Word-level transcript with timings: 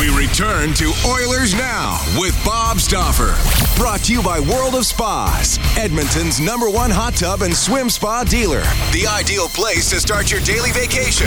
We 0.00 0.08
return 0.08 0.72
to 0.76 0.94
Oilers 1.06 1.52
Now 1.52 2.00
with 2.18 2.34
Bob 2.42 2.80
Stauffer. 2.80 3.36
Brought 3.78 4.00
to 4.04 4.14
you 4.14 4.22
by 4.22 4.40
World 4.40 4.74
of 4.74 4.86
Spas, 4.86 5.58
Edmonton's 5.76 6.40
number 6.40 6.70
one 6.70 6.90
hot 6.90 7.14
tub 7.14 7.42
and 7.42 7.54
swim 7.54 7.90
spa 7.90 8.24
dealer. 8.24 8.62
The 8.92 9.06
ideal 9.06 9.48
place 9.48 9.90
to 9.90 10.00
start 10.00 10.30
your 10.30 10.40
daily 10.40 10.70
vacation 10.70 11.26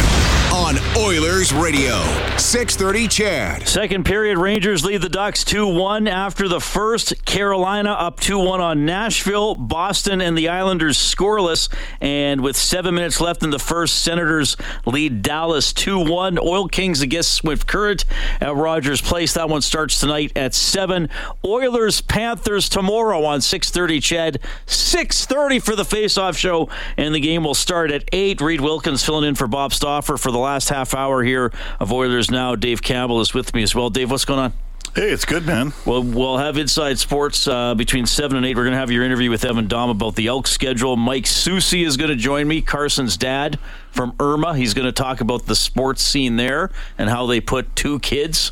on 0.51 0.77
Oilers 0.97 1.53
Radio. 1.53 2.01
630 2.37 3.07
CHED. 3.07 3.67
Second 3.67 4.05
period, 4.05 4.39
Rangers 4.39 4.83
lead 4.83 5.01
the 5.03 5.09
Ducks 5.09 5.43
2 5.43 5.67
1 5.67 6.07
after 6.07 6.47
the 6.47 6.59
first. 6.59 7.25
Carolina 7.25 7.91
up 7.91 8.19
2 8.19 8.39
1 8.39 8.59
on 8.59 8.85
Nashville. 8.85 9.53
Boston 9.53 10.19
and 10.19 10.35
the 10.35 10.49
Islanders 10.49 10.97
scoreless. 10.97 11.69
And 12.01 12.41
with 12.41 12.55
seven 12.55 12.95
minutes 12.95 13.21
left 13.21 13.43
in 13.43 13.51
the 13.51 13.59
first, 13.59 14.03
Senators 14.03 14.57
lead 14.87 15.21
Dallas 15.21 15.73
2 15.73 15.99
1. 15.99 16.39
Oil 16.39 16.67
Kings 16.67 17.01
against 17.01 17.33
Swift 17.33 17.67
Current 17.67 18.05
at 18.41 18.62
Rogers 18.63 19.01
Place. 19.01 19.33
That 19.33 19.49
one 19.49 19.61
starts 19.61 19.99
tonight 19.99 20.31
at 20.35 20.55
7. 20.55 21.09
Oilers 21.43 21.99
Panthers 22.01 22.69
tomorrow 22.69 23.25
on 23.25 23.41
6:30 23.41 23.99
CHED. 23.99 24.39
6:30 24.65 25.59
for 25.59 25.75
the 25.75 25.85
face-off 25.85 26.37
show 26.37 26.69
and 26.97 27.13
the 27.13 27.19
game 27.19 27.43
will 27.43 27.53
start 27.53 27.91
at 27.91 28.05
8. 28.13 28.39
Reed 28.39 28.61
Wilkins 28.61 29.03
filling 29.03 29.27
in 29.27 29.35
for 29.35 29.47
Bob 29.47 29.73
Stauffer 29.73 30.17
for 30.17 30.31
the 30.31 30.37
last 30.37 30.69
half 30.69 30.93
hour 30.93 31.23
here 31.23 31.51
of 31.79 31.91
Oilers 31.91 32.31
Now. 32.31 32.55
Dave 32.55 32.81
Campbell 32.81 33.19
is 33.19 33.33
with 33.33 33.53
me 33.53 33.63
as 33.63 33.75
well. 33.75 33.89
Dave, 33.89 34.09
what's 34.09 34.25
going 34.25 34.39
on? 34.39 34.62
Hey, 34.95 35.09
it's 35.09 35.25
good, 35.25 35.47
man. 35.47 35.73
Well, 35.87 36.03
we'll 36.03 36.37
have 36.37 36.55
Inside 36.55 36.99
Sports 36.99 37.47
uh, 37.47 37.73
between 37.73 38.05
7 38.05 38.37
and 38.37 38.45
8. 38.45 38.55
We're 38.55 38.61
going 38.61 38.73
to 38.73 38.77
have 38.77 38.91
your 38.91 39.03
interview 39.03 39.31
with 39.31 39.43
Evan 39.43 39.67
Dom 39.67 39.89
about 39.89 40.13
the 40.13 40.27
Elk 40.27 40.45
schedule. 40.45 40.95
Mike 40.97 41.23
Soucy 41.23 41.83
is 41.83 41.97
going 41.97 42.11
to 42.11 42.15
join 42.15 42.47
me, 42.47 42.61
Carson's 42.61 43.17
dad 43.17 43.57
from 43.89 44.13
Irma. 44.19 44.55
He's 44.55 44.75
going 44.75 44.85
to 44.85 44.91
talk 44.91 45.19
about 45.19 45.47
the 45.47 45.55
sports 45.55 46.03
scene 46.03 46.35
there 46.35 46.69
and 46.95 47.09
how 47.09 47.25
they 47.25 47.41
put 47.41 47.75
two 47.75 47.97
kids 48.01 48.51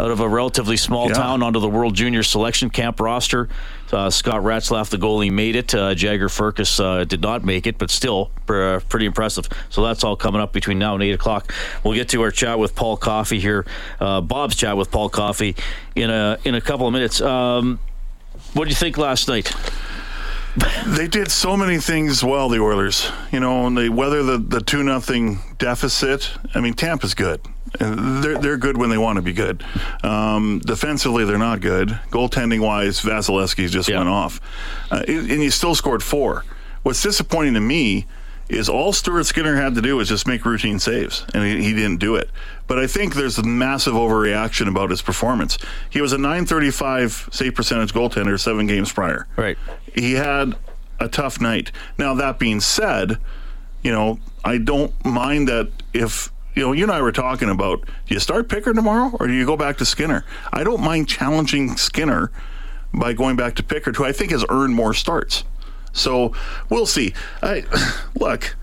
out 0.00 0.10
of 0.10 0.20
a 0.20 0.28
relatively 0.28 0.76
small 0.76 1.08
Yeah. 1.08 1.14
town 1.14 1.42
onto 1.42 1.60
the 1.60 1.68
World 1.68 1.94
Junior 1.94 2.22
Selection 2.22 2.70
Camp 2.70 3.00
roster. 3.00 3.48
Uh, 3.92 4.10
Scott 4.10 4.42
Ratzlaff, 4.42 4.90
the 4.90 4.98
goalie, 4.98 5.30
made 5.32 5.56
it. 5.56 5.74
Uh, 5.74 5.94
Jagger 5.94 6.28
Firkus 6.28 6.78
uh, 6.78 7.04
did 7.04 7.22
not 7.22 7.44
make 7.44 7.66
it, 7.66 7.78
but 7.78 7.90
still 7.90 8.30
uh, 8.48 8.80
pretty 8.88 9.06
impressive. 9.06 9.48
So 9.70 9.82
that's 9.82 10.04
all 10.04 10.14
coming 10.14 10.40
up 10.40 10.52
between 10.52 10.78
now 10.78 10.94
and 10.94 11.02
8 11.02 11.12
o'clock. 11.12 11.52
We'll 11.82 11.94
get 11.94 12.08
to 12.10 12.22
our 12.22 12.30
chat 12.30 12.58
with 12.58 12.74
Paul 12.76 12.96
Coffey 12.96 13.40
here, 13.40 13.64
uh, 13.98 14.20
Bob's 14.20 14.56
chat 14.56 14.76
with 14.76 14.90
Paul 14.90 15.08
Coffey 15.08 15.56
in 15.94 16.10
a, 16.10 16.38
in 16.44 16.54
a 16.54 16.60
couple 16.60 16.86
of 16.86 16.92
minutes. 16.92 17.20
Um, 17.20 17.78
what 18.52 18.64
do 18.64 18.70
you 18.70 18.76
think 18.76 18.98
last 18.98 19.26
night? 19.28 19.52
They 20.86 21.06
did 21.06 21.30
so 21.30 21.56
many 21.56 21.78
things 21.78 22.24
well, 22.24 22.48
the 22.48 22.60
Oilers. 22.60 23.10
You 23.30 23.40
know, 23.40 23.66
and 23.66 23.76
they 23.76 23.88
weather 23.88 24.22
the 24.22 24.38
the 24.38 24.60
two 24.60 24.82
nothing 24.82 25.40
deficit. 25.58 26.30
I 26.54 26.60
mean, 26.60 26.74
Tampa's 26.74 27.14
good. 27.14 27.40
They're 27.78 28.38
they're 28.38 28.56
good 28.56 28.76
when 28.78 28.90
they 28.90 28.98
want 28.98 29.16
to 29.16 29.22
be 29.22 29.32
good. 29.34 29.62
Um, 30.02 30.60
defensively, 30.64 31.24
they're 31.24 31.38
not 31.38 31.60
good. 31.60 31.88
Goaltending 32.10 32.60
wise, 32.60 33.00
Vasilevskiy 33.02 33.68
just 33.70 33.88
Yeah. 33.88 33.98
went 33.98 34.08
off, 34.08 34.40
uh, 34.90 35.02
and 35.06 35.42
you 35.42 35.50
still 35.50 35.74
scored 35.74 36.02
four. 36.02 36.44
What's 36.82 37.02
disappointing 37.02 37.54
to 37.54 37.60
me 37.60 38.06
is 38.48 38.68
all 38.68 38.92
Stuart 38.92 39.24
Skinner 39.24 39.56
had 39.56 39.74
to 39.74 39.82
do 39.82 39.96
was 39.96 40.08
just 40.08 40.26
make 40.26 40.44
routine 40.44 40.78
saves, 40.78 41.24
and 41.34 41.44
he, 41.44 41.62
he 41.62 41.72
didn't 41.74 41.98
do 41.98 42.16
it. 42.16 42.30
But 42.66 42.78
I 42.78 42.86
think 42.86 43.14
there's 43.14 43.38
a 43.38 43.42
massive 43.42 43.94
overreaction 43.94 44.68
about 44.68 44.90
his 44.90 45.02
performance. 45.02 45.58
He 45.90 46.00
was 46.00 46.12
a 46.12 46.18
935 46.18 47.28
save 47.32 47.54
percentage 47.54 47.92
goaltender 47.92 48.38
seven 48.40 48.66
games 48.66 48.92
prior 48.92 49.26
Right. 49.36 49.58
he 49.94 50.12
had 50.12 50.54
a 51.00 51.08
tough 51.08 51.40
night. 51.40 51.72
Now 51.98 52.14
that 52.14 52.38
being 52.38 52.60
said, 52.60 53.18
you 53.82 53.92
know, 53.92 54.18
I 54.44 54.58
don't 54.58 54.92
mind 55.04 55.48
that 55.48 55.70
if 55.92 56.32
you 56.54 56.62
know, 56.64 56.72
you 56.72 56.82
and 56.82 56.92
I 56.92 57.00
were 57.02 57.12
talking 57.12 57.48
about 57.50 57.82
do 57.82 58.14
you 58.14 58.18
start 58.20 58.48
Pickard 58.48 58.74
tomorrow 58.74 59.12
or 59.20 59.26
do 59.28 59.32
you 59.32 59.46
go 59.46 59.56
back 59.56 59.76
to 59.78 59.84
Skinner? 59.84 60.24
I 60.52 60.64
don't 60.64 60.80
mind 60.82 61.08
challenging 61.08 61.76
Skinner 61.76 62.32
by 62.92 63.12
going 63.12 63.36
back 63.36 63.54
to 63.56 63.62
Pickard, 63.62 63.96
who 63.96 64.04
I 64.04 64.12
think 64.12 64.32
has 64.32 64.44
earned 64.48 64.74
more 64.74 64.92
starts. 64.94 65.44
So 65.98 66.32
we'll 66.70 66.86
see. 66.86 67.14
I 67.42 67.64
look 68.14 68.56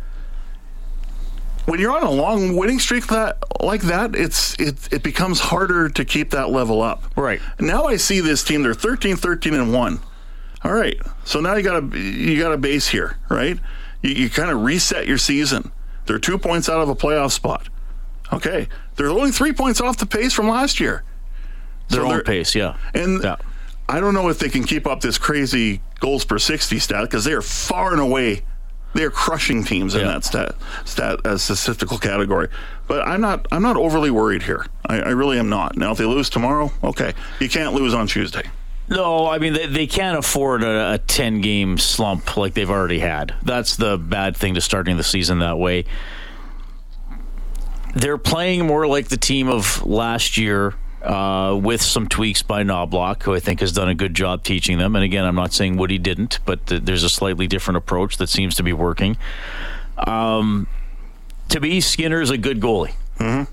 when 1.65 1.79
you're 1.79 1.95
on 1.95 2.03
a 2.03 2.11
long 2.11 2.55
winning 2.55 2.79
streak 2.79 3.07
that 3.07 3.37
like 3.61 3.81
that, 3.83 4.15
it's 4.15 4.53
it 4.59 4.91
it 4.91 5.03
becomes 5.03 5.39
harder 5.39 5.89
to 5.89 6.05
keep 6.05 6.31
that 6.31 6.49
level 6.49 6.81
up. 6.81 7.03
Right. 7.15 7.41
Now 7.59 7.85
I 7.85 7.97
see 7.97 8.19
this 8.19 8.43
team, 8.43 8.63
they're 8.63 8.73
13, 8.73 9.15
13, 9.15 9.53
and 9.53 9.73
1. 9.73 9.99
All 10.63 10.73
right. 10.73 10.99
So 11.23 11.39
now 11.39 11.55
you 11.55 11.63
got 11.63 11.83
a 11.83 11.97
you 11.99 12.39
got 12.39 12.53
a 12.53 12.57
base 12.57 12.87
here, 12.87 13.17
right? 13.29 13.59
You, 14.01 14.11
you 14.11 14.29
kind 14.29 14.51
of 14.51 14.61
reset 14.63 15.07
your 15.07 15.17
season. 15.17 15.71
They're 16.05 16.19
two 16.19 16.37
points 16.37 16.69
out 16.69 16.81
of 16.81 16.89
a 16.89 16.95
playoff 16.95 17.31
spot. 17.31 17.67
Okay. 18.31 18.67
They're 18.95 19.09
only 19.09 19.31
three 19.31 19.53
points 19.53 19.81
off 19.81 19.97
the 19.97 20.05
pace 20.05 20.33
from 20.33 20.47
last 20.47 20.79
year. 20.79 21.03
Their 21.89 22.01
So 22.01 22.11
own 22.11 22.21
pace, 22.21 22.55
yeah. 22.55 22.77
And 22.93 23.23
Yeah. 23.23 23.35
I 23.87 23.99
don't 23.99 24.13
know 24.13 24.29
if 24.29 24.39
they 24.39 24.49
can 24.49 24.63
keep 24.63 24.87
up 24.87 25.01
this 25.01 25.17
crazy 25.17 25.81
goals 25.99 26.25
per 26.25 26.39
60 26.39 26.79
stat 26.79 27.03
because 27.03 27.23
they 27.23 27.33
are 27.33 27.41
far 27.41 27.91
and 27.91 28.01
away 28.01 28.43
they 28.95 29.03
are 29.03 29.11
crushing 29.11 29.63
teams 29.63 29.93
in 29.93 30.01
Yeah. 30.01 30.07
that 30.13 30.23
stat 30.23 30.55
stat 30.85 31.25
uh, 31.25 31.37
statistical 31.37 31.97
category. 31.97 32.47
But 32.87 33.05
I'm 33.07 33.19
not 33.21 33.45
I'm 33.51 33.61
not 33.61 33.75
overly 33.77 34.09
worried 34.09 34.43
here. 34.43 34.65
I, 34.85 35.01
I 35.01 35.09
really 35.09 35.37
am 35.37 35.49
not. 35.49 35.75
Now 35.77 35.91
if 35.91 35.97
they 35.97 36.05
lose 36.05 36.29
tomorrow, 36.29 36.71
okay. 36.83 37.13
You 37.41 37.49
can't 37.49 37.73
lose 37.73 37.93
on 37.93 38.07
Tuesday. 38.07 38.43
No, 38.87 39.27
I 39.27 39.37
mean 39.39 39.53
they, 39.53 39.65
they 39.67 39.87
can't 39.87 40.17
afford 40.17 40.63
a, 40.63 40.93
a 40.93 40.97
ten 40.99 41.41
game 41.41 41.77
slump 41.77 42.37
like 42.37 42.53
they've 42.53 42.69
already 42.69 42.99
had. 42.99 43.35
That's 43.43 43.75
the 43.75 43.97
bad 43.97 44.37
thing 44.37 44.53
to 44.55 44.61
starting 44.61 44.95
the 44.95 45.03
season 45.03 45.39
that 45.39 45.57
way. 45.57 45.85
They're 47.95 48.17
playing 48.17 48.65
more 48.65 48.87
like 48.87 49.07
the 49.07 49.17
team 49.17 49.47
of 49.49 49.85
last 49.85 50.37
year, 50.37 50.73
uh, 51.05 51.55
with 51.55 51.81
some 51.81 52.07
tweaks 52.07 52.41
by 52.41 52.63
Knoblauch, 52.63 53.21
who 53.23 53.33
I 53.35 53.39
think 53.39 53.59
has 53.59 53.71
done 53.71 53.89
a 53.89 53.95
good 53.95 54.13
job 54.13 54.43
teaching 54.43 54.77
them. 54.77 54.95
And 54.95 55.03
again, 55.03 55.23
I'm 55.25 55.35
not 55.35 55.53
saying 55.53 55.77
Woody 55.77 55.97
didn't, 55.97 56.39
but 56.45 56.65
th- 56.67 56.81
there's 56.83 57.03
a 57.03 57.09
slightly 57.09 57.47
different 57.47 57.77
approach 57.77 58.17
that 58.17 58.27
seems 58.27 58.55
to 58.55 58.63
be 58.63 58.73
working. 58.73 59.17
Um, 59.97 60.67
to 61.49 61.59
me, 61.59 61.79
Skinner's 61.81 62.29
a 62.31 62.37
good 62.37 62.59
goalie. 62.59 62.93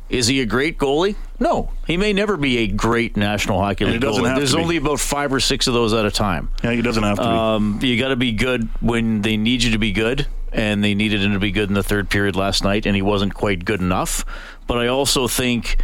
Is 0.08 0.26
he 0.26 0.40
a 0.40 0.46
great 0.46 0.76
goalie? 0.76 1.14
No, 1.38 1.70
he 1.86 1.96
may 1.96 2.12
never 2.12 2.36
be 2.36 2.58
a 2.58 2.66
great 2.66 3.16
National 3.16 3.60
Hockey 3.60 3.84
League 3.84 4.00
goalie. 4.00 4.26
have 4.26 4.36
There's 4.36 4.50
to 4.50 4.56
be. 4.56 4.62
only 4.62 4.76
about 4.76 4.98
five 4.98 5.32
or 5.32 5.38
six 5.38 5.68
of 5.68 5.74
those 5.74 5.92
at 5.92 6.04
a 6.04 6.10
time. 6.10 6.50
Yeah, 6.64 6.72
he 6.72 6.82
doesn't 6.82 7.02
have 7.02 7.16
to 7.18 7.22
be. 7.22 7.28
Um, 7.28 7.78
you 7.80 7.96
got 7.96 8.08
to 8.08 8.16
be 8.16 8.32
good 8.32 8.68
when 8.80 9.22
they 9.22 9.36
need 9.36 9.62
you 9.62 9.70
to 9.70 9.78
be 9.78 9.92
good, 9.92 10.26
and 10.52 10.82
they 10.82 10.94
needed 10.94 11.22
him 11.22 11.32
to 11.34 11.38
be 11.38 11.52
good 11.52 11.68
in 11.68 11.74
the 11.74 11.82
third 11.84 12.10
period 12.10 12.34
last 12.34 12.64
night, 12.64 12.86
and 12.86 12.96
he 12.96 13.02
wasn't 13.02 13.34
quite 13.34 13.64
good 13.64 13.80
enough. 13.80 14.24
But 14.66 14.78
I 14.78 14.88
also 14.88 15.28
think 15.28 15.76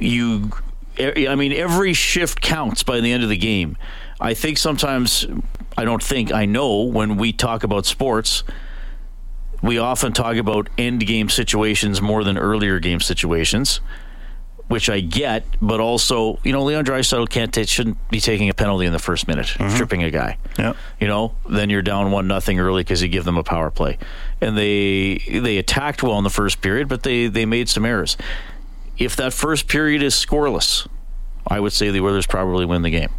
you, 0.00 0.50
I 0.98 1.34
mean, 1.34 1.52
every 1.52 1.92
shift 1.92 2.40
counts 2.40 2.82
by 2.82 3.00
the 3.00 3.12
end 3.12 3.22
of 3.22 3.28
the 3.28 3.36
game. 3.36 3.76
I 4.20 4.34
think 4.34 4.58
sometimes, 4.58 5.26
I 5.76 5.84
don't 5.84 6.02
think, 6.02 6.32
I 6.32 6.44
know 6.44 6.82
when 6.82 7.16
we 7.16 7.32
talk 7.32 7.62
about 7.62 7.86
sports, 7.86 8.42
we 9.62 9.78
often 9.78 10.12
talk 10.12 10.36
about 10.36 10.68
end 10.76 11.06
game 11.06 11.28
situations 11.28 12.02
more 12.02 12.24
than 12.24 12.36
earlier 12.36 12.80
game 12.80 13.00
situations 13.00 13.80
which 14.68 14.90
I 14.90 15.00
get, 15.00 15.44
but 15.60 15.80
also, 15.80 16.38
you 16.44 16.52
know, 16.52 16.62
Leon 16.62 16.84
Draisaitl 16.84 17.28
can't 17.28 17.52
ta- 17.52 17.64
shouldn't 17.64 17.96
be 18.10 18.20
taking 18.20 18.50
a 18.50 18.54
penalty 18.54 18.84
in 18.84 18.92
the 18.92 18.98
first 18.98 19.26
minute, 19.26 19.46
mm-hmm. 19.46 19.76
tripping 19.76 20.02
a 20.02 20.10
guy. 20.10 20.36
Yeah. 20.58 20.74
You 21.00 21.08
know, 21.08 21.34
then 21.48 21.70
you're 21.70 21.82
down 21.82 22.10
one 22.10 22.28
nothing 22.28 22.60
early 22.60 22.82
because 22.82 23.02
you 23.02 23.08
give 23.08 23.24
them 23.24 23.38
a 23.38 23.42
power 23.42 23.70
play, 23.70 23.98
and 24.40 24.56
they 24.56 25.18
they 25.30 25.56
attacked 25.56 26.02
well 26.02 26.18
in 26.18 26.24
the 26.24 26.30
first 26.30 26.60
period, 26.60 26.86
but 26.86 27.02
they 27.02 27.28
they 27.28 27.46
made 27.46 27.68
some 27.68 27.84
errors. 27.86 28.16
If 28.98 29.16
that 29.16 29.32
first 29.32 29.68
period 29.68 30.02
is 30.02 30.14
scoreless, 30.14 30.86
I 31.46 31.60
would 31.60 31.72
say 31.72 31.90
the 31.90 32.00
Oilers 32.00 32.26
probably 32.26 32.66
win 32.66 32.82
the 32.82 32.90
game, 32.90 33.10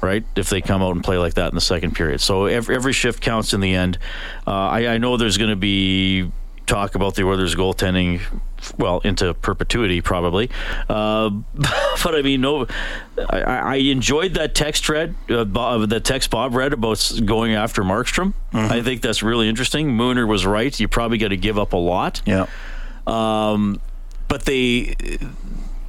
right? 0.00 0.24
If 0.34 0.48
they 0.48 0.60
come 0.62 0.82
out 0.82 0.92
and 0.92 1.04
play 1.04 1.18
like 1.18 1.34
that 1.34 1.48
in 1.48 1.54
the 1.54 1.60
second 1.60 1.94
period. 1.94 2.20
So 2.20 2.46
every, 2.46 2.74
every 2.74 2.92
shift 2.92 3.20
counts 3.20 3.52
in 3.52 3.60
the 3.60 3.74
end. 3.74 3.98
Uh, 4.46 4.50
I, 4.50 4.86
I 4.94 4.98
know 4.98 5.16
there's 5.16 5.36
going 5.36 5.50
to 5.50 5.56
be 5.56 6.30
talk 6.66 6.94
about 6.94 7.14
the 7.14 7.24
Oilers 7.24 7.54
goaltending, 7.54 8.20
well, 8.78 9.00
into 9.00 9.34
perpetuity 9.34 10.00
probably. 10.00 10.50
Uh, 10.88 11.30
but 12.02 12.14
I 12.14 12.22
mean, 12.22 12.40
no, 12.40 12.66
I, 13.28 13.40
I 13.40 13.74
enjoyed 13.76 14.34
that 14.34 14.54
text 14.54 14.86
thread, 14.86 15.14
uh, 15.28 15.44
Bob, 15.44 15.90
that 15.90 16.04
text 16.04 16.30
Bob 16.30 16.54
read 16.54 16.72
about 16.72 17.12
going 17.24 17.54
after 17.54 17.82
Markstrom. 17.82 18.32
I 18.52 18.82
think 18.82 19.02
that's 19.02 19.22
really 19.22 19.48
interesting. 19.48 19.90
Mooner 19.90 20.26
was 20.26 20.46
right. 20.46 20.78
You 20.78 20.88
probably 20.88 21.18
got 21.18 21.28
to 21.28 21.36
give 21.36 21.58
up 21.58 21.72
a 21.72 21.76
lot 21.76 22.22
yeah. 22.26 22.46
um, 23.06 23.80
but 24.28 24.44
they 24.44 24.96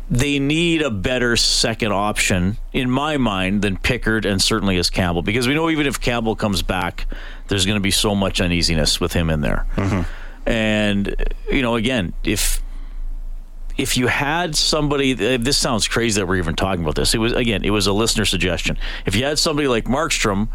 they 0.10 0.40
need 0.40 0.82
a 0.82 0.90
better 0.90 1.36
second 1.36 1.92
option 1.92 2.58
in 2.72 2.90
my 2.90 3.18
mind 3.18 3.62
than 3.62 3.76
Pickard 3.78 4.26
and 4.26 4.42
certainly 4.42 4.78
as 4.78 4.90
Campbell 4.90 5.22
because 5.22 5.48
we 5.48 5.54
know 5.54 5.70
even 5.70 5.86
if 5.86 6.00
Campbell 6.00 6.36
comes 6.36 6.62
back, 6.62 7.08
there's 7.50 7.66
going 7.66 7.76
to 7.76 7.82
be 7.82 7.92
so 7.92 8.16
much 8.16 8.40
uneasiness 8.40 9.02
with 9.02 9.12
him 9.14 9.30
in 9.30 9.42
there. 9.42 9.66
And 10.46 11.14
you 11.52 11.62
know, 11.62 11.76
again, 11.76 12.14
if 12.24 12.62
if 13.78 13.96
you 13.98 14.08
had 14.08 14.56
somebody, 14.56 15.14
uh, 15.14 15.38
this 15.38 15.58
sounds 15.58 15.88
crazy 15.88 16.20
that 16.20 16.26
we're 16.26 16.38
even 16.38 16.56
talking 16.56 16.82
about 16.84 16.96
this. 16.96 17.14
It 17.14 17.20
was 17.20 17.34
again, 17.34 17.64
it 17.64 17.70
was 17.72 17.86
a 17.86 17.94
listener 17.94 18.26
suggestion. 18.26 18.78
If 19.06 19.16
you 19.16 19.26
had 19.26 19.38
somebody 19.38 19.68
like 19.68 19.86
Markstrom 19.86 20.48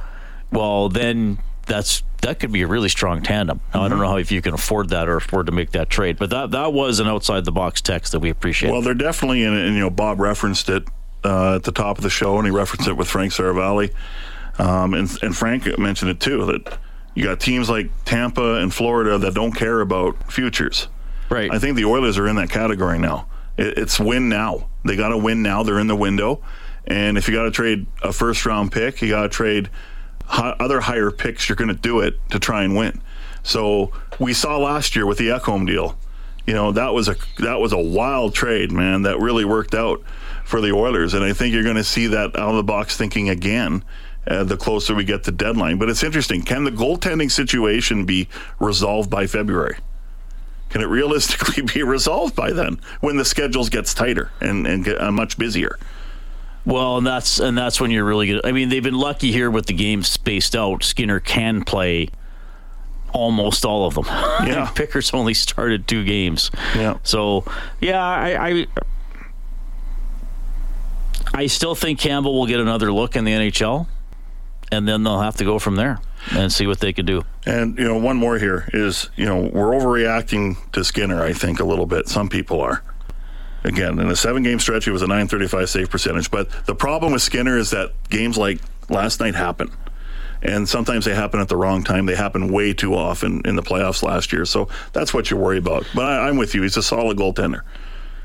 well, 0.51 0.89
then 0.89 1.39
that's 1.67 2.03
that 2.23 2.39
could 2.39 2.53
be 2.53 2.63
a 2.63 2.67
really 2.67 2.89
strong 2.89 3.21
tandem. 3.23 3.59
Now, 3.59 3.81
mm-hmm. 3.81 3.85
I 3.85 3.89
don't 3.89 3.99
know 3.99 4.09
how 4.09 4.17
if 4.17 4.33
you 4.33 4.41
can 4.41 4.55
afford 4.55 4.89
that 4.91 5.09
or 5.09 5.17
afford 5.17 5.47
to 5.47 5.53
make 5.53 5.73
that 5.73 5.91
trade, 5.91 6.19
but 6.19 6.31
that 6.31 6.53
that 6.53 6.73
was 6.73 6.99
an 7.01 7.09
outside 7.09 7.45
the 7.45 7.53
box 7.53 7.81
text 7.81 8.13
that 8.13 8.21
we 8.21 8.31
appreciate. 8.31 8.73
Well, 8.73 8.81
they're 8.81 8.95
definitely 8.95 9.43
in, 9.43 9.53
and 9.53 9.75
you 9.75 9.81
know, 9.81 9.91
Bob 9.91 10.21
referenced 10.21 10.69
it 10.69 10.85
uh, 11.25 11.57
at 11.57 11.65
the 11.65 11.73
top 11.73 11.99
of 11.99 12.03
the 12.03 12.11
show, 12.11 12.37
and 12.39 12.47
he 12.47 12.51
referenced 12.51 12.89
it 12.89 12.97
with 12.97 13.09
Frank 13.09 13.33
Seravalli, 13.33 13.93
um, 14.59 14.95
and 14.95 15.11
and 15.23 15.37
Frank 15.37 15.79
mentioned 15.79 16.11
it 16.11 16.21
too 16.21 16.47
that 16.47 16.79
you 17.15 17.25
got 17.25 17.41
teams 17.41 17.69
like 17.69 17.91
Tampa 18.05 18.57
and 18.57 18.73
Florida 18.73 19.19
that 19.19 19.35
don't 19.35 19.53
care 19.53 19.81
about 19.81 20.33
futures. 20.33 20.89
Right. 21.29 21.53
I 21.53 21.59
think 21.59 21.77
the 21.77 21.85
Oilers 21.85 22.19
are 22.19 22.29
in 22.29 22.37
that 22.37 22.51
category 22.51 22.99
now. 22.99 23.27
It, 23.57 23.79
it's 23.79 23.99
win 23.99 24.29
now. 24.29 24.69
They 24.85 24.97
got 24.97 25.09
to 25.09 25.19
win 25.19 25.43
now. 25.43 25.63
They're 25.63 25.79
in 25.79 25.87
the 25.89 25.97
window, 25.97 26.43
and 26.87 27.19
if 27.19 27.29
you 27.29 27.35
got 27.35 27.45
to 27.45 27.51
trade 27.51 27.87
a 28.03 28.13
first 28.13 28.47
round 28.47 28.71
pick, 28.71 29.03
you 29.03 29.09
got 29.09 29.23
to 29.23 29.29
trade 29.29 29.71
other 30.29 30.81
higher 30.81 31.11
picks, 31.11 31.49
you're 31.49 31.57
going 31.57 31.69
to 31.69 31.75
do 31.75 32.01
it 32.01 32.19
to 32.31 32.39
try 32.39 32.63
and 32.63 32.77
win. 32.77 33.01
So 33.43 33.93
we 34.19 34.33
saw 34.35 34.59
last 34.59 34.95
year 34.95 35.07
with 35.07 35.19
the 35.19 35.29
Ekholm 35.29 35.67
deal. 35.67 35.97
You 36.47 36.55
know 36.55 36.73
that 36.73 36.93
was 36.93 37.09
a 37.09 37.17
that 37.39 37.61
was 37.61 37.73
a 37.73 37.79
wild 37.79 38.35
trade, 38.35 38.73
man. 38.73 39.03
That 39.03 39.21
really 39.21 39.45
worked 39.45 39.75
out 39.75 40.03
for 40.45 40.61
the 40.61 40.73
Oilers, 40.73 41.15
and 41.15 41.25
I 41.25 41.33
think 41.33 41.55
you're 41.55 41.63
going 41.63 41.77
to 41.77 41.85
see 41.85 42.09
that 42.09 42.37
out 42.37 42.51
of 42.51 42.57
the 42.57 42.65
box 42.65 42.97
thinking 42.97 43.29
again. 43.29 43.85
Uh, 44.25 44.45
the 44.45 44.57
closer 44.57 44.95
we 44.95 45.03
get 45.03 45.25
to 45.25 45.33
deadline, 45.33 45.79
but 45.79 45.89
it's 45.89 46.05
interesting. 46.05 46.43
Can 46.43 46.63
the 46.63 46.71
goaltending 46.71 47.29
situation 47.29 48.05
be 48.05 48.29
resolved 48.61 49.11
by 49.11 49.27
February? 49.27 49.77
Can 50.69 50.81
it 50.81 50.85
realistically 50.85 51.63
be 51.75 51.83
resolved 51.83 52.37
by 52.37 52.53
then, 52.53 52.81
when 53.01 53.17
the 53.17 53.25
schedules 53.25 53.69
gets 53.69 53.93
tighter 53.93 54.31
and 54.41 54.65
and 54.65 54.85
get, 54.85 55.01
uh, 55.01 55.11
much 55.11 55.39
busier? 55.39 55.77
Well, 56.65 56.99
and 56.99 57.07
that's 57.07 57.41
and 57.41 57.59
that's 57.59 57.81
when 57.81 57.91
you're 57.91 58.05
really 58.05 58.29
good. 58.29 58.41
I 58.45 58.53
mean, 58.53 58.69
they've 58.69 58.83
been 58.83 58.99
lucky 58.99 59.33
here 59.33 59.51
with 59.51 59.67
the 59.67 59.73
games 59.73 60.09
spaced 60.09 60.55
out. 60.55 60.85
Skinner 60.85 61.19
can 61.19 61.65
play 61.65 62.09
almost 63.13 63.65
all 63.65 63.87
of 63.87 63.95
them. 63.95 64.05
Yeah, 64.47 64.71
Pickard's 64.75 65.13
only 65.13 65.35
started 65.35 65.87
two 65.87 66.05
games. 66.05 66.51
Yeah. 66.77 66.99
So 67.03 67.45
yeah, 67.81 68.03
I, 68.03 68.49
I 68.49 68.67
I 71.35 71.47
still 71.47 71.75
think 71.75 71.99
Campbell 71.99 72.39
will 72.39 72.47
get 72.47 72.61
another 72.61 72.93
look 72.93 73.17
in 73.17 73.25
the 73.25 73.33
NHL, 73.33 73.87
and 74.71 74.87
then 74.87 75.03
they'll 75.03 75.21
have 75.21 75.37
to 75.37 75.45
go 75.45 75.59
from 75.59 75.77
there 75.77 75.99
and 76.33 76.53
see 76.53 76.67
what 76.67 76.81
they 76.81 76.93
can 76.93 77.07
do. 77.07 77.23
And 77.47 77.77
you 77.79 77.85
know, 77.85 77.99
one 77.99 78.17
more 78.17 78.39
here 78.39 78.69
is 78.73 79.11
you 79.17 79.27
know 79.27 79.51
we're 79.53 79.73
overreacting 79.73 80.57
to 80.73 80.85
Skinner. 80.85 81.23
I 81.23 81.33
think 81.33 81.61
a 81.61 81.65
little 81.65 81.87
bit. 81.87 82.09
Some 82.09 82.29
people 82.29 82.61
are. 82.61 82.83
Again, 83.65 83.99
in 83.99 84.09
a 84.09 84.17
seven 84.17 84.43
game 84.43 84.59
stretch, 84.59 84.89
it 84.89 84.93
was 84.93 85.03
a 85.03 85.07
935 85.07 85.69
save 85.69 85.91
percentage. 85.91 86.31
But 86.31 86.51
the 86.67 86.75
problem 86.75 87.13
with 87.13 87.23
Skinner 87.23 87.57
is 87.57 87.71
that 87.71 87.93
games 88.11 88.37
like 88.37 88.61
last 88.89 89.21
night 89.21 89.35
happen. 89.35 89.71
And 90.43 90.69
sometimes 90.69 91.05
they 91.05 91.15
happen 91.15 91.41
at 91.41 91.49
the 91.49 91.57
wrong 91.57 91.85
time. 91.85 92.07
They 92.07 92.17
happen 92.17 92.53
way 92.53 92.73
too 92.73 92.95
often 92.95 93.43
in 93.45 93.55
the 93.55 93.63
playoffs 93.63 94.03
last 94.03 94.33
year. 94.33 94.45
So 94.45 94.69
that's 94.93 95.15
what 95.15 95.31
you 95.31 95.37
worry 95.37 95.59
about. 95.59 95.87
But 95.95 96.05
I, 96.05 96.29
I'm 96.29 96.37
with 96.37 96.55
you. 96.55 96.63
He's 96.63 96.77
a 96.77 96.83
solid 96.83 97.17
goaltender. 97.17 97.61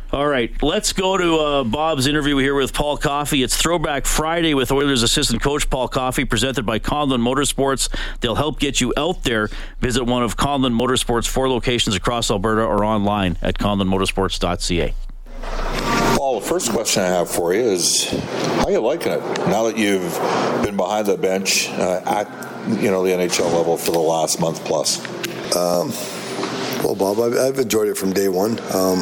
All 0.10 0.25
right, 0.25 0.51
let's 0.63 0.94
go 0.94 1.18
to 1.18 1.36
uh, 1.36 1.63
Bob's 1.66 2.07
interview 2.07 2.38
here 2.38 2.56
with 2.56 2.74
Paul 2.74 2.95
Coffey. 2.95 3.44
It's 3.44 3.57
Throwback 3.57 4.06
Friday 4.06 4.54
with 4.54 4.72
Oilers 4.72 5.04
assistant 5.04 5.42
coach 5.42 5.69
Paul 5.69 5.89
Coffey, 5.89 6.24
presented 6.24 6.66
by 6.66 6.80
Conlon 6.80 7.19
Motorsports. 7.19 7.94
They'll 8.22 8.36
help 8.36 8.57
get 8.57 8.80
you 8.80 8.94
out 8.95 9.24
there. 9.24 9.50
Visit 9.81 10.06
one 10.06 10.24
of 10.24 10.38
Conlon 10.38 10.80
Motorsports' 10.80 11.28
four 11.28 11.50
locations 11.50 11.94
across 11.94 12.31
Alberta 12.31 12.62
or 12.62 12.86
online 12.86 13.38
at 13.42 13.57
conlonmotorsports.ca. 13.57 14.94
Paul, 15.42 16.39
the 16.39 16.45
first 16.45 16.72
question 16.72 17.04
I 17.04 17.07
have 17.07 17.30
for 17.30 17.54
you 17.54 17.62
is 17.62 18.10
how 18.57 18.69
you 18.69 18.80
liking 18.80 19.12
it 19.13 19.22
now 19.48 19.63
that 19.63 19.78
you've 19.78 20.13
been 20.63 20.75
behind 20.75 21.07
the 21.07 21.18
bench 21.18 21.69
uh, 21.69 22.01
at 22.06 22.28
you 22.81 22.92
know 22.92 23.04
the 23.04 23.12
NHL 23.12 23.54
level 23.54 23.78
for 23.78 23.92
the 23.92 24.00
last 24.00 24.39
month 24.39 24.63
plus? 24.66 25.00
Um, 25.56 25.92
well, 26.84 26.95
Bob, 26.95 27.19
I've, 27.19 27.38
I've, 27.38 27.60
enjoyed 27.60 27.88
it 27.88 27.98
from 27.98 28.13
day 28.13 28.30
one. 28.30 28.60
Um, 28.74 29.00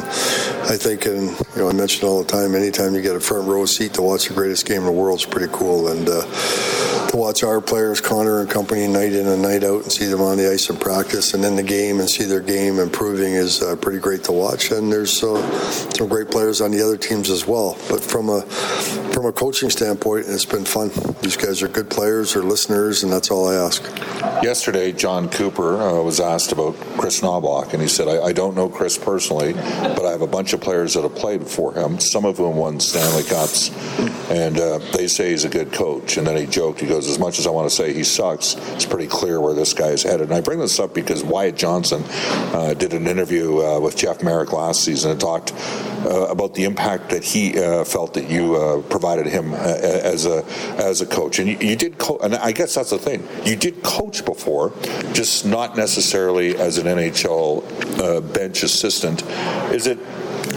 I 0.68 0.76
think, 0.76 1.06
and 1.06 1.30
you 1.30 1.56
know, 1.56 1.68
I 1.68 1.72
mention 1.72 2.08
all 2.08 2.22
the 2.22 2.28
time, 2.28 2.54
anytime 2.54 2.94
you 2.94 3.02
get 3.02 3.14
a 3.14 3.20
front 3.20 3.46
row 3.46 3.66
seat 3.66 3.94
to 3.94 4.02
watch 4.02 4.28
the 4.28 4.34
greatest 4.34 4.66
game 4.66 4.78
in 4.78 4.86
the 4.86 4.92
world 4.92 5.20
is 5.20 5.26
pretty 5.26 5.52
cool. 5.52 5.88
And 5.88 6.08
uh, 6.08 6.22
to 7.10 7.16
watch 7.16 7.42
our 7.42 7.60
players, 7.60 8.00
Connor 8.00 8.40
and 8.40 8.50
company, 8.50 8.86
night 8.86 9.12
in 9.12 9.26
and 9.26 9.42
night 9.42 9.64
out, 9.64 9.82
and 9.82 9.92
see 9.92 10.06
them 10.06 10.20
on 10.20 10.36
the 10.36 10.50
ice 10.50 10.70
in 10.70 10.76
practice 10.76 11.34
and 11.34 11.44
in 11.44 11.56
the 11.56 11.62
game 11.62 12.00
and 12.00 12.08
see 12.08 12.24
their 12.24 12.40
game 12.40 12.78
improving 12.78 13.34
is 13.34 13.62
uh, 13.62 13.76
pretty 13.76 13.98
great 13.98 14.24
to 14.24 14.32
watch. 14.32 14.70
And 14.70 14.92
there's 14.92 15.22
uh, 15.22 15.40
some 15.94 16.08
great 16.08 16.30
players 16.30 16.60
on 16.60 16.70
the 16.70 16.82
other 16.82 16.96
teams 16.96 17.30
as 17.30 17.46
well. 17.46 17.76
But 17.88 18.02
from 18.02 18.28
a 18.28 18.42
from 19.16 19.26
a 19.26 19.32
coaching 19.32 19.70
standpoint, 19.70 20.26
it's 20.28 20.44
been 20.44 20.64
fun. 20.64 20.90
These 21.22 21.36
guys 21.36 21.62
are 21.62 21.68
good 21.68 21.88
players, 21.88 22.34
they're 22.34 22.42
listeners, 22.42 23.02
and 23.02 23.12
that's 23.12 23.30
all 23.30 23.48
I 23.48 23.54
ask. 23.54 23.82
Yesterday, 24.42 24.92
John 24.92 25.28
Cooper 25.28 25.76
uh, 25.76 26.02
was 26.02 26.20
asked 26.20 26.52
about 26.52 26.74
Chris 26.98 27.20
Knoblauch, 27.20 27.72
and 27.72 27.80
he 27.82 27.88
said, 27.88 28.08
I, 28.08 28.26
I 28.26 28.32
don't 28.32 28.54
know 28.54 28.68
Chris 28.68 28.98
personally, 28.98 29.52
but 29.54 30.04
I 30.04 30.10
have 30.10 30.22
a 30.22 30.26
bunch 30.26 30.52
of 30.52 30.60
players 30.60 30.94
that 30.94 31.02
have 31.02 31.14
played 31.14 31.46
for 31.46 31.72
him, 31.72 31.98
some 31.98 32.24
of 32.24 32.36
whom 32.36 32.56
won 32.56 32.78
Stanley 32.80 33.22
Cups, 33.24 33.70
and 34.30 34.58
uh, 34.58 34.78
they 34.92 35.08
say 35.08 35.30
he's 35.30 35.44
a 35.44 35.48
good 35.48 35.72
coach. 35.72 36.16
And 36.16 36.26
then 36.26 36.36
he 36.36 36.46
joked, 36.46 36.80
he 36.80 36.86
goes, 36.86 36.95
as 36.98 37.18
much 37.18 37.38
as 37.38 37.46
I 37.46 37.50
want 37.50 37.68
to 37.68 37.74
say 37.74 37.92
he 37.92 38.04
sucks, 38.04 38.54
it's 38.74 38.86
pretty 38.86 39.06
clear 39.06 39.40
where 39.40 39.54
this 39.54 39.72
guy 39.72 39.88
is 39.88 40.02
headed. 40.02 40.28
And 40.28 40.34
I 40.34 40.40
bring 40.40 40.58
this 40.58 40.78
up 40.78 40.94
because 40.94 41.22
Wyatt 41.22 41.56
Johnston 41.56 42.02
uh, 42.54 42.74
did 42.74 42.92
an 42.92 43.06
interview 43.06 43.60
uh, 43.60 43.80
with 43.80 43.96
Jeff 43.96 44.22
Marek 44.22 44.52
last 44.52 44.84
season 44.84 45.10
and 45.10 45.20
talked 45.20 45.52
uh, 45.52 46.26
about 46.28 46.54
the 46.54 46.64
impact 46.64 47.10
that 47.10 47.24
he 47.24 47.58
uh, 47.58 47.84
felt 47.84 48.14
that 48.14 48.30
you 48.30 48.56
uh, 48.56 48.82
provided 48.82 49.26
him 49.26 49.52
uh, 49.52 49.56
as 49.56 50.26
a 50.26 50.44
as 50.78 51.00
a 51.00 51.06
coach. 51.06 51.38
And 51.38 51.48
you, 51.48 51.58
you 51.58 51.76
did, 51.76 51.98
co- 51.98 52.18
and 52.18 52.34
I 52.36 52.52
guess 52.52 52.74
that's 52.74 52.90
the 52.90 52.98
thing. 52.98 53.26
You 53.44 53.56
did 53.56 53.82
coach 53.82 54.24
before, 54.24 54.72
just 55.12 55.44
not 55.44 55.76
necessarily 55.76 56.56
as 56.56 56.78
an 56.78 56.86
NHL 56.86 58.32
bench 58.32 58.62
assistant. 58.62 59.22
Is 59.72 59.86
it? 59.86 59.98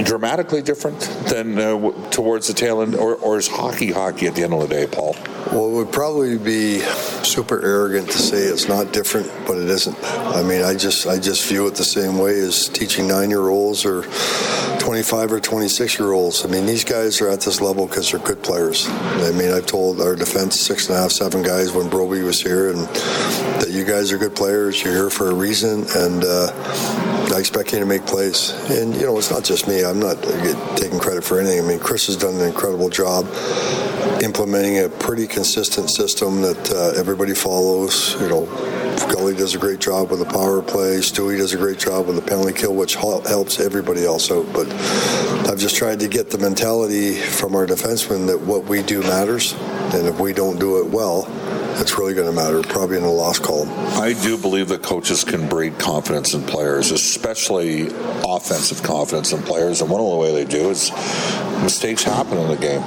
Dramatically 0.04 0.62
different 0.62 1.00
than 1.28 1.58
uh, 1.58 1.72
w- 1.72 2.10
towards 2.10 2.48
the 2.48 2.54
tail 2.54 2.82
end, 2.82 2.96
or, 2.96 3.16
or 3.16 3.38
is 3.38 3.48
hockey 3.48 3.92
hockey 3.92 4.28
at 4.28 4.36
the 4.36 4.44
end 4.44 4.54
of 4.54 4.62
the 4.62 4.68
day, 4.68 4.88
Paul? 4.88 5.16
Well, 5.52 5.70
it 5.70 5.74
would 5.74 5.92
probably 5.92 6.38
be 6.38 6.80
super 7.24 7.64
arrogant 7.64 8.10
to 8.12 8.18
say 8.18 8.38
it's 8.38 8.68
not 8.68 8.94
different, 8.94 9.32
but 9.48 9.58
it 9.58 9.70
isn't. 9.70 9.98
I 10.04 10.44
mean, 10.44 10.62
I 10.62 10.76
just 10.76 11.08
I 11.08 11.20
just 11.20 11.48
view 11.48 11.68
it 11.68 11.76
the 11.76 11.84
same 11.84 12.18
way 12.18 12.40
as 12.40 12.70
teaching 12.70 13.08
nine-year-olds 13.08 13.86
or 13.86 14.04
25 14.80 15.34
or 15.34 15.40
26-year-olds. 15.40 16.46
I 16.46 16.50
mean, 16.50 16.66
these 16.66 16.84
guys 16.84 17.22
are 17.22 17.30
at 17.30 17.42
this 17.42 17.62
level 17.62 17.88
because 17.88 18.12
they're 18.12 18.20
good 18.20 18.42
players. 18.44 18.88
I 18.90 19.32
mean, 19.32 19.52
I've 19.52 19.66
told 19.66 20.02
our 20.02 20.16
defense 20.16 20.60
six 20.60 20.88
and 20.88 20.98
a 20.98 21.02
half, 21.02 21.12
seven 21.12 21.42
guys 21.42 21.72
when 21.72 21.90
Broby 21.90 22.24
was 22.24 22.42
here, 22.42 22.70
and 22.70 22.80
that 23.60 23.70
you 23.70 23.84
guys 23.84 24.12
are 24.12 24.18
good 24.18 24.36
players. 24.36 24.84
You're 24.84 24.94
here 24.94 25.10
for 25.10 25.30
a 25.30 25.34
reason, 25.34 25.86
and. 25.96 26.24
Uh, 26.24 27.19
I 27.32 27.40
expect 27.40 27.72
him 27.72 27.80
to 27.80 27.86
make 27.86 28.06
plays. 28.06 28.52
And, 28.70 28.96
you 28.96 29.06
know, 29.06 29.18
it's 29.18 29.32
not 29.32 29.44
just 29.44 29.68
me. 29.68 29.84
I'm 29.84 30.00
not 30.00 30.22
taking 30.78 31.00
credit 31.00 31.24
for 31.24 31.40
anything. 31.40 31.64
I 31.64 31.68
mean, 31.68 31.80
Chris 31.80 32.08
has 32.08 32.18
done 32.18 32.36
an 32.36 32.48
incredible 32.48 32.90
job 32.90 33.26
implementing 34.22 34.80
a 34.80 34.90
pretty 34.90 35.28
consistent 35.28 35.90
system 35.90 36.42
that 36.42 36.72
uh, 36.72 37.00
everybody 37.00 37.34
follows. 37.34 38.16
You 38.20 38.30
know, 38.30 38.79
Gully 39.08 39.36
does 39.36 39.56
a 39.56 39.58
great 39.58 39.80
job 39.80 40.10
with 40.10 40.20
the 40.20 40.26
power 40.26 40.62
play. 40.62 40.98
Stewie 40.98 41.38
does 41.38 41.54
a 41.54 41.58
great 41.58 41.78
job 41.78 42.08
with 42.08 42.16
the 42.16 42.22
penalty 42.22 42.54
kill, 42.54 42.76
which 42.76 42.96
helps 42.96 43.60
everybody 43.60 44.06
else 44.06 44.32
out. 44.32 44.46
But 44.54 44.68
I've 45.48 45.60
just 45.60 45.76
tried 45.76 46.00
to 46.02 46.08
get 46.08 46.30
the 46.30 46.38
mentality 46.38 47.16
from 47.16 47.56
our 47.56 47.66
defensemen 47.66 48.28
that 48.28 48.40
what 48.40 48.66
we 48.66 48.82
do 48.82 49.02
matters. 49.02 49.54
And 49.94 50.08
if 50.08 50.20
we 50.20 50.34
don't 50.34 50.60
do 50.60 50.80
it 50.80 50.92
well, 50.92 51.26
it's 51.80 51.98
really 51.98 52.14
going 52.14 52.28
to 52.28 52.36
matter, 52.36 52.62
probably 52.62 52.98
in 52.98 53.04
the 53.04 53.10
loss 53.10 53.40
column. 53.40 53.70
I 54.02 54.14
do 54.14 54.38
believe 54.38 54.68
that 54.70 54.84
coaches 54.84 55.24
can 55.24 55.48
breed 55.48 55.80
confidence 55.80 56.34
in 56.34 56.44
players, 56.44 56.92
especially 56.92 57.88
offensive 58.26 58.84
confidence 58.84 59.32
in 59.32 59.42
players. 59.44 59.82
And 59.82 59.90
one 59.90 60.02
of 60.02 60.10
the 60.10 60.18
way 60.18 60.34
they 60.34 60.46
do 60.46 60.70
is 60.70 60.92
mistakes 61.64 62.04
happen 62.04 62.38
in 62.38 62.48
the 62.50 62.58
game 62.58 62.84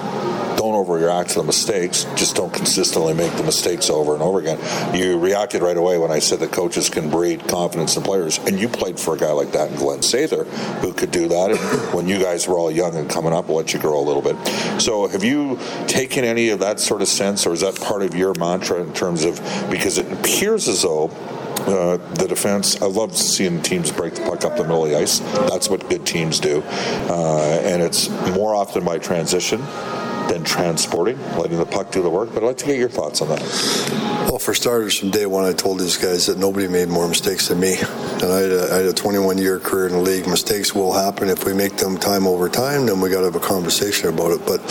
don't 1.01 1.29
to 1.29 1.39
the 1.41 1.45
mistakes. 1.45 2.05
Just 2.17 2.37
don't 2.37 2.53
consistently 2.53 3.15
make 3.15 3.33
the 3.33 3.43
mistakes 3.43 3.91
over 3.91 4.15
and 4.15 4.23
over 4.23 4.41
again. 4.41 4.59
You 4.95 5.19
reacted 5.19 5.63
right 5.63 5.77
away 5.77 5.99
when 5.99 6.11
I 6.11 6.19
said 6.19 6.41
that 6.41 6.53
coaches 6.53 6.89
can 6.89 7.11
breed 7.11 7.47
confidence 7.49 7.97
in 7.97 8.03
players, 8.03 8.39
and 8.39 8.59
you 8.59 8.69
played 8.69 8.99
for 8.99 9.15
a 9.15 9.19
guy 9.19 9.33
like 9.33 9.53
that 9.53 9.71
in 9.71 9.77
Glen 9.77 10.01
Sather 10.01 10.47
who 10.81 10.93
could 10.93 11.11
do 11.11 11.29
that. 11.29 11.51
And 11.51 11.95
when 11.95 12.09
you 12.09 12.21
guys 12.21 12.47
were 12.47 12.59
all 12.59 12.71
young 12.71 12.97
and 12.97 13.09
coming 13.09 13.33
up, 13.33 13.49
we'll 13.49 13.59
let 13.59 13.73
you 13.73 13.81
grow 13.81 13.99
a 13.99 14.05
little 14.05 14.23
bit. 14.23 14.37
So, 14.81 15.07
have 15.09 15.25
you 15.25 15.59
taken 15.87 16.25
any 16.25 16.51
of 16.51 16.61
that 16.61 16.81
sort 16.81 17.03
of 17.03 17.09
sense, 17.09 17.47
or 17.47 17.53
is 17.53 17.61
that 17.61 17.81
part 17.81 18.03
of 18.03 18.15
your 18.15 18.35
mantra 18.35 18.81
in 18.81 18.93
terms 18.93 19.25
of 19.25 19.41
because 19.71 19.99
it 19.99 20.11
appears 20.13 20.69
as 20.69 20.83
though 20.83 21.11
uh, 21.63 21.97
the 22.15 22.27
defense. 22.27 22.81
I 22.83 22.87
love 22.87 23.17
seeing 23.17 23.63
teams 23.63 23.93
break 23.93 24.15
the 24.15 24.23
puck 24.23 24.45
up 24.45 24.57
the 24.57 24.65
middle 24.65 24.85
of 24.85 24.91
the 24.91 24.99
ice. 24.99 25.21
That's 25.49 25.71
what 25.71 25.89
good 25.89 26.05
teams 26.05 26.41
do, 26.41 26.61
uh, 26.67 27.61
and 27.63 27.81
it's 27.81 28.09
more 28.35 28.55
often 28.55 28.85
by 28.85 28.99
transition 28.99 29.63
than 30.33 30.45
transporting, 30.45 31.21
letting 31.37 31.59
the 31.59 31.67
puck 31.67 31.91
do 31.91 32.03
the 32.03 32.09
work. 32.09 32.31
But 32.33 32.43
I'd 32.43 32.47
like 32.47 32.57
to 32.59 32.67
get 32.67 32.79
your 32.79 32.89
thoughts 32.89 33.21
on 33.21 33.29
that. 33.29 33.43
Well, 34.31 34.39
for 34.39 34.55
starters, 34.55 34.99
from 34.99 35.11
day 35.11 35.27
one, 35.27 35.45
I 35.45 35.53
told 35.53 35.79
these 35.79 35.99
guys 35.99 36.27
that 36.27 36.39
nobody 36.39 36.67
made 36.69 36.89
more 36.89 37.07
mistakes 37.07 37.49
than 37.49 37.61
me. 37.61 37.77
And 37.79 38.25
I 38.33 38.39
had 38.41 38.51
a, 38.51 38.69
I 38.73 38.77
had 38.79 38.87
a 38.87 38.93
21 38.95 39.37
year 39.37 39.59
career 39.59 39.89
in 39.89 39.93
the 39.93 40.01
league. 40.01 40.27
Mistakes 40.27 40.75
will 40.75 40.93
happen. 40.93 41.29
If 41.29 41.45
we 41.45 41.53
make 41.53 41.77
them 41.77 41.99
time 41.99 42.27
over 42.27 42.49
time, 42.49 42.87
then 42.87 43.01
we 43.01 43.11
got 43.11 43.19
to 43.19 43.25
have 43.27 43.37
a 43.37 43.41
conversation 43.41 44.09
about 44.09 44.31
it. 44.31 44.47
But, 44.47 44.63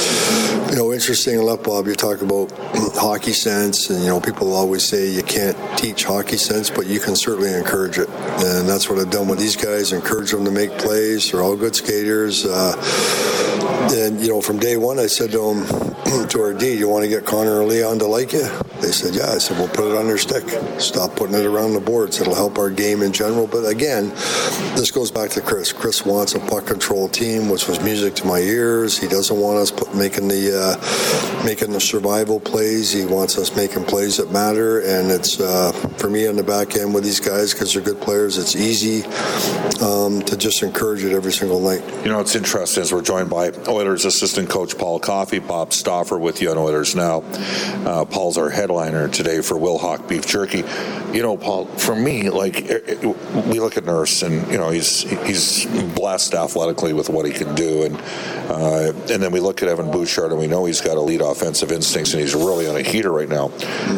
you 0.71 0.77
know, 0.77 0.91
interesting 0.91 1.39
enough, 1.39 1.61
Bob, 1.61 1.85
you 1.85 1.93
talk 1.93 2.21
about 2.21 2.51
hockey 2.95 3.33
sense, 3.33 3.91
and, 3.91 3.99
you 3.99 4.07
know, 4.07 4.19
people 4.19 4.53
always 4.53 4.83
say 4.83 5.07
you 5.11 5.23
can't 5.23 5.57
teach 5.77 6.05
hockey 6.05 6.37
sense, 6.37 6.71
but 6.71 6.87
you 6.87 6.99
can 6.99 7.15
certainly 7.15 7.53
encourage 7.53 7.99
it. 7.99 8.09
And 8.09 8.67
that's 8.67 8.89
what 8.89 8.97
I've 8.97 9.11
done 9.11 9.27
with 9.27 9.37
these 9.37 9.55
guys 9.55 9.91
encourage 9.93 10.31
them 10.31 10.43
to 10.45 10.51
make 10.51 10.71
plays. 10.79 11.31
They're 11.31 11.43
all 11.43 11.55
good 11.55 11.75
skaters. 11.75 12.45
Uh, 12.45 13.50
and, 13.91 14.21
you 14.21 14.29
know, 14.29 14.41
from 14.41 14.57
day 14.59 14.77
one, 14.77 14.99
I 14.99 15.07
said 15.07 15.31
to 15.31 15.37
them, 15.37 16.00
to 16.11 16.41
our 16.41 16.53
D, 16.53 16.73
you 16.73 16.89
want 16.89 17.03
to 17.03 17.09
get 17.09 17.25
Connor 17.25 17.61
or 17.61 17.63
Leon 17.63 17.99
to 17.99 18.05
like 18.05 18.33
you? 18.33 18.47
They 18.81 18.91
said, 18.91 19.15
yeah. 19.15 19.31
I 19.31 19.37
said, 19.37 19.57
we'll 19.57 19.69
put 19.69 19.91
it 19.91 19.97
on 19.97 20.07
their 20.07 20.17
stick. 20.17 20.43
Stop 20.79 21.15
putting 21.15 21.35
it 21.35 21.45
around 21.45 21.73
the 21.73 21.79
boards. 21.79 22.19
It'll 22.19 22.35
help 22.35 22.57
our 22.57 22.69
game 22.69 23.01
in 23.01 23.13
general. 23.13 23.47
But 23.47 23.65
again, 23.65 24.09
this 24.75 24.91
goes 24.91 25.11
back 25.11 25.29
to 25.31 25.41
Chris. 25.41 25.71
Chris 25.71 26.05
wants 26.05 26.35
a 26.35 26.39
puck 26.39 26.65
control 26.65 27.07
team, 27.07 27.49
which 27.49 27.67
was 27.67 27.79
music 27.81 28.15
to 28.15 28.27
my 28.27 28.39
ears. 28.39 28.97
He 28.97 29.07
doesn't 29.07 29.39
want 29.39 29.59
us 29.59 29.71
put, 29.71 29.95
making 29.95 30.27
the 30.27 30.51
uh, 30.51 31.45
making 31.45 31.71
the 31.71 31.79
survival 31.79 32.39
plays. 32.39 32.91
He 32.91 33.05
wants 33.05 33.37
us 33.37 33.55
making 33.55 33.85
plays 33.85 34.17
that 34.17 34.31
matter. 34.31 34.81
And 34.81 35.11
it's 35.11 35.39
uh, 35.39 35.71
for 35.97 36.09
me 36.09 36.27
on 36.27 36.35
the 36.35 36.43
back 36.43 36.75
end 36.75 36.93
with 36.93 37.03
these 37.03 37.19
guys 37.19 37.53
because 37.53 37.73
they're 37.73 37.83
good 37.83 38.01
players. 38.01 38.37
It's 38.37 38.55
easy 38.55 39.05
um, 39.81 40.21
to 40.23 40.35
just 40.35 40.63
encourage 40.63 41.03
it 41.03 41.13
every 41.13 41.31
single 41.31 41.59
night. 41.59 41.83
You 42.03 42.11
know, 42.11 42.19
it's 42.19 42.35
interesting 42.35 42.81
as 42.81 42.91
we're 42.91 43.01
joined 43.01 43.29
by 43.29 43.51
Oilers 43.67 44.05
assistant 44.05 44.49
coach 44.49 44.77
Paul 44.77 44.99
Coffey, 44.99 45.39
Bob 45.39 45.71
With 46.01 46.41
you 46.41 46.51
on 46.51 46.57
Oilers 46.57 46.95
now. 46.95 47.21
Uh, 47.85 48.05
Paul's 48.05 48.37
our 48.37 48.49
headliner 48.49 49.07
today 49.07 49.41
for 49.41 49.55
Wilhauk 49.55 50.09
Beef 50.09 50.25
Jerky. 50.25 50.63
You 51.15 51.21
know, 51.21 51.37
Paul, 51.37 51.65
for 51.65 51.95
me, 51.95 52.29
like 52.29 52.57
it, 52.57 53.03
it, 53.03 53.45
we 53.47 53.59
look 53.59 53.77
at 53.77 53.85
Nurse, 53.85 54.23
and 54.23 54.49
you 54.51 54.57
know 54.57 54.69
he's 54.69 55.01
he's 55.01 55.65
blessed 55.93 56.33
athletically 56.33 56.93
with 56.93 57.09
what 57.09 57.25
he 57.25 57.31
can 57.31 57.53
do, 57.55 57.83
and 57.83 57.97
uh, 58.49 58.93
and 59.11 59.21
then 59.21 59.31
we 59.31 59.39
look 59.39 59.61
at 59.61 59.69
Evan 59.69 59.91
Bouchard, 59.91 60.31
and 60.31 60.39
we 60.39 60.47
know 60.47 60.65
he's 60.65 60.81
got 60.81 60.97
elite 60.97 61.21
offensive 61.21 61.71
instincts, 61.71 62.13
and 62.13 62.21
he's 62.21 62.33
really 62.33 62.67
on 62.67 62.75
a 62.75 62.81
heater 62.81 63.11
right 63.11 63.29
now. 63.29 63.49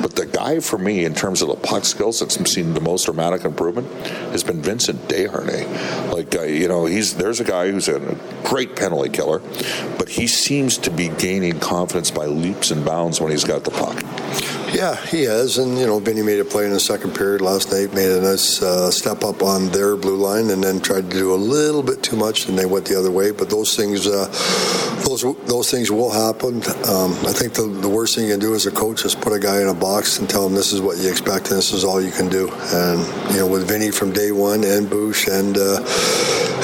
But 0.01 0.15
the 0.15 0.25
guy 0.25 0.60
for 0.60 0.77
me, 0.77 1.05
in 1.05 1.13
terms 1.15 1.41
of 1.41 1.48
the 1.48 1.55
puck 1.55 1.86
skills, 1.86 2.19
that's 2.19 2.36
seen 2.51 2.74
the 2.74 2.81
most 2.81 3.05
dramatic 3.05 3.45
improvement 3.45 3.88
has 4.31 4.43
been 4.43 4.62
Vincent 4.62 5.07
Desharnais. 5.07 6.12
Like 6.12 6.36
uh, 6.36 6.43
you 6.43 6.67
know, 6.67 6.86
he's 6.86 7.15
there's 7.15 7.39
a 7.39 7.43
guy 7.43 7.72
who's 7.72 7.88
a 7.88 8.00
great 8.43 8.75
penalty 8.75 9.10
killer, 9.10 9.39
but 9.98 10.10
he 10.10 10.27
seems 10.27 10.77
to 10.79 10.91
be 10.91 11.10
gaining 11.10 11.60
confidence 11.60 11.92
by 11.93 12.25
leaps 12.25 12.71
and 12.71 12.83
bounds 12.83 13.21
when 13.21 13.31
he's 13.31 13.43
got 13.43 13.63
the 13.63 13.71
puck. 13.71 14.01
Yeah, 14.73 14.95
he 15.05 15.23
has, 15.25 15.59
and 15.59 15.77
you 15.77 15.85
know, 15.85 16.00
Vinny 16.00 16.23
made 16.23 16.39
a 16.39 16.45
play 16.45 16.65
in 16.65 16.71
the 16.71 16.79
second 16.79 17.13
period 17.13 17.41
last 17.41 17.71
night, 17.71 17.93
made 17.93 18.09
a 18.09 18.21
nice 18.21 18.59
uh, 18.63 18.89
step 18.89 19.23
up 19.23 19.43
on 19.43 19.67
their 19.69 19.95
blue 19.95 20.17
line, 20.17 20.50
and 20.50 20.63
then 20.63 20.79
tried 20.79 21.12
to 21.12 21.15
do 21.15 21.33
a 21.33 21.38
little 21.38 21.83
bit 21.83 22.01
too 22.01 22.15
much, 22.15 22.50
and 22.50 22.57
they 22.57 22.65
went 22.65 22.88
the 22.88 22.97
other 22.97 23.12
way. 23.12 23.29
But 23.29 23.51
those 23.51 23.75
things, 23.75 24.07
uh, 24.07 24.25
those 25.13 25.46
those 25.46 25.70
things 25.70 25.91
will 25.91 26.12
happen. 26.12 26.55
Um, 26.89 27.13
I 27.25 27.34
think 27.34 27.53
the, 27.53 27.63
the 27.82 27.89
worst 27.89 28.15
thing 28.15 28.25
you 28.25 28.34
can 28.34 28.39
do 28.39 28.55
as 28.55 28.65
a 28.65 28.72
coach 28.72 29.05
is 29.05 29.13
put 29.15 29.34
a 29.34 29.39
guy 29.39 29.62
in 29.62 29.67
a 29.67 29.74
box 29.74 30.20
and 30.20 30.29
tell 30.29 30.46
him 30.46 30.55
this 30.55 30.74
is 30.74 30.82
what 30.82 30.98
you 30.98 31.10
expect 31.10 31.50
and 31.50 31.58
this 31.58 31.72
is 31.72 31.84
all 31.84 32.01
you 32.01 32.12
can 32.12 32.29
do. 32.29 32.50
And 32.51 33.00
you 33.32 33.39
know, 33.39 33.48
with 33.48 33.67
Vinny 33.67 33.91
from 33.91 34.12
day 34.12 34.32
one, 34.32 34.63
and 34.63 34.89
Bush, 34.89 35.27
and 35.27 35.58
uh, 35.58 35.77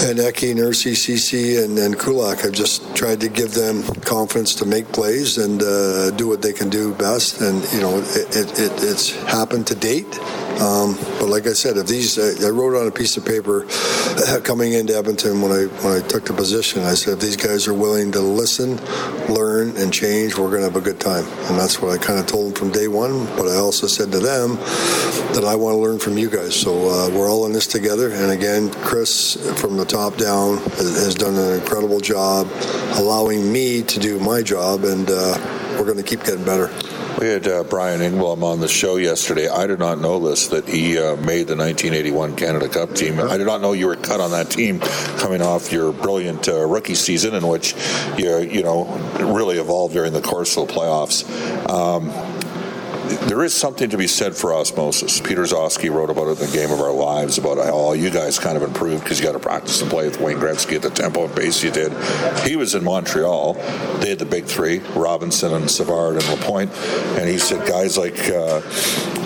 and 0.02 0.18
Eki, 0.18 0.56
Nursey, 0.56 0.94
CC, 0.94 1.64
and, 1.64 1.78
and 1.78 2.00
Kulak, 2.00 2.46
I've 2.46 2.54
just 2.54 2.96
tried 2.96 3.20
to 3.22 3.30
give 3.30 3.54
them 3.54 3.84
confidence 4.02 4.56
to 4.56 4.66
make 4.66 4.88
plays 4.92 5.38
and 5.38 5.62
uh, 5.62 6.12
do 6.12 6.28
what 6.28 6.42
they 6.42 6.54
can 6.54 6.70
do 6.70 6.94
best. 6.96 7.42
And 7.42 7.62
you 7.74 7.82
know, 7.82 8.00
it, 8.00 8.36
it, 8.36 8.60
it, 8.60 8.72
it's 8.84 9.12
happened 9.26 9.68
to 9.68 9.76
date. 9.76 10.20
Um, 10.60 10.96
but 11.20 11.28
like 11.30 11.48
I 11.48 11.54
said, 11.54 11.78
if 11.78 11.88
these, 11.88 12.18
uh, 12.18 12.46
I 12.46 12.50
wrote 12.50 12.76
on 12.76 12.88
a 12.88 12.92
piece 12.92 13.16
of 13.16 13.26
paper 13.26 13.66
uh, 13.70 14.40
coming 14.44 14.74
into 14.74 14.96
Edmonton 14.96 15.42
when 15.42 15.52
I 15.52 15.64
when 15.84 16.04
I 16.04 16.06
took 16.06 16.26
the 16.26 16.34
position. 16.34 16.84
I 16.84 16.96
said, 16.96 17.14
if 17.14 17.20
these 17.20 17.38
guys 17.38 17.68
are 17.68 17.74
willing 17.74 18.12
to 18.12 18.20
listen, 18.20 18.76
learn, 19.34 19.76
and 19.78 19.94
change, 19.94 20.38
we're 20.38 20.50
going 20.50 20.62
to 20.62 20.68
have 20.68 20.76
a 20.76 20.82
good 20.82 21.00
time. 21.00 21.26
And 21.48 21.58
that's 21.58 21.82
what 21.82 21.92
I 21.92 22.04
kind 22.04 22.20
of 22.20 22.28
told 22.28 22.48
them 22.48 22.54
from 22.56 22.72
day 22.72 22.88
one. 22.88 23.26
But 23.38 23.48
I 23.48 23.56
also 23.56 23.88
said 23.88 24.12
to 24.12 24.20
them 24.20 24.56
that 25.34 25.46
I 25.46 25.56
want 25.56 25.76
to 25.76 25.80
learn 25.80 26.00
from 26.00 26.18
you 26.18 26.30
guys. 26.30 26.56
So 26.56 26.90
uh, 26.90 27.10
we're 27.10 27.30
all 27.30 27.46
in 27.46 27.54
this 27.54 27.68
together. 27.68 28.12
And 28.12 28.32
again, 28.32 28.70
Chris, 28.84 29.36
from 29.62 29.78
the 29.78 29.86
top 29.86 30.18
down, 30.18 30.58
has, 30.58 31.06
has 31.06 31.16
done 31.16 31.36
an 31.36 31.54
incredible 31.54 32.00
job 32.00 32.48
allowing 32.96 33.52
me 33.52 33.82
to 33.84 34.00
do 34.00 34.20
my 34.20 34.42
job, 34.42 34.84
and 34.84 35.10
uh, 35.10 35.38
we're 35.78 35.86
going 35.86 35.98
to 35.98 36.04
keep 36.04 36.24
getting 36.24 36.44
better. 36.44 36.70
We 37.20 37.28
had 37.28 37.48
uh, 37.50 37.64
Brian 37.66 38.00
Engblom 38.00 38.44
on 38.44 38.62
the 38.62 38.70
show 38.70 38.96
yesterday. 38.96 39.50
I 39.50 39.68
did 39.68 39.78
not 39.78 40.00
know 40.00 40.20
this 40.20 40.48
that 40.48 40.66
he 40.70 40.98
uh, 40.98 41.18
made 41.18 41.48
the 41.48 41.58
1981 41.58 42.38
Canada 42.38 42.70
Cup 42.70 42.96
team. 42.96 43.20
I 43.20 43.36
did 43.36 43.46
not 43.46 43.60
know 43.60 43.74
you 43.74 43.88
were 43.88 43.98
cut 43.98 44.22
on 44.22 44.32
that 44.32 44.50
team 44.50 44.80
coming 45.20 45.42
off 45.42 45.70
your 45.70 45.92
brilliant 45.92 46.48
uh, 46.48 46.66
rookie 46.66 46.96
season, 46.96 47.36
in 47.36 47.46
which 47.46 47.76
you 48.18 48.38
you 48.38 48.64
know 48.64 48.86
really 49.20 49.58
evolved 49.58 49.96
during 49.96 50.14
the 50.14 50.22
course 50.22 50.56
of 50.56 50.70
the 50.70 50.74
playoffs. 50.74 51.28
Um, 51.70 52.10
there 53.10 53.44
is 53.44 53.54
something 53.54 53.90
to 53.90 53.98
be 53.98 54.08
said 54.08 54.36
for 54.36 54.54
osmosis. 54.54 55.20
Peter 55.20 55.44
Gzowski 55.44 55.92
wrote 55.92 56.10
about 56.10 56.28
it 56.28 56.40
in 56.40 56.50
the 56.50 56.58
Game 56.58 56.72
of 56.72 56.80
Our 56.80 56.92
Lives 56.92 57.38
about 57.38 57.58
how 57.58 57.72
all 57.72 57.96
you 57.96 58.10
guys 58.10 58.40
kind 58.40 58.56
of 58.56 58.64
improved 58.64 59.04
because 59.04 59.20
you 59.20 59.26
got 59.26 59.34
to 59.34 59.40
practice 59.40 59.82
and 59.82 59.90
play 59.90 60.08
with 60.08 60.20
Wayne 60.20 60.38
Gretzky 60.38 60.76
at 60.76 60.82
the 60.82 60.90
tempo 60.90 61.26
and 61.26 61.36
pace 61.36 61.64
you 61.64 61.72
did. 61.72 61.92
He 62.48 62.56
was 62.56 62.76
in 62.76 62.84
Montreal. 62.84 63.54
They 64.00 64.10
had 64.10 64.20
the 64.20 64.26
big 64.26 64.46
three: 64.46 64.80
Robinson 64.96 65.54
and 65.54 65.70
Savard 65.70 66.16
and 66.16 66.28
Lapointe. 66.30 66.72
And 67.18 67.28
he 67.30 67.38
said 67.38 67.68
guys 67.68 67.98
like 67.98 68.20
uh, 68.30 68.62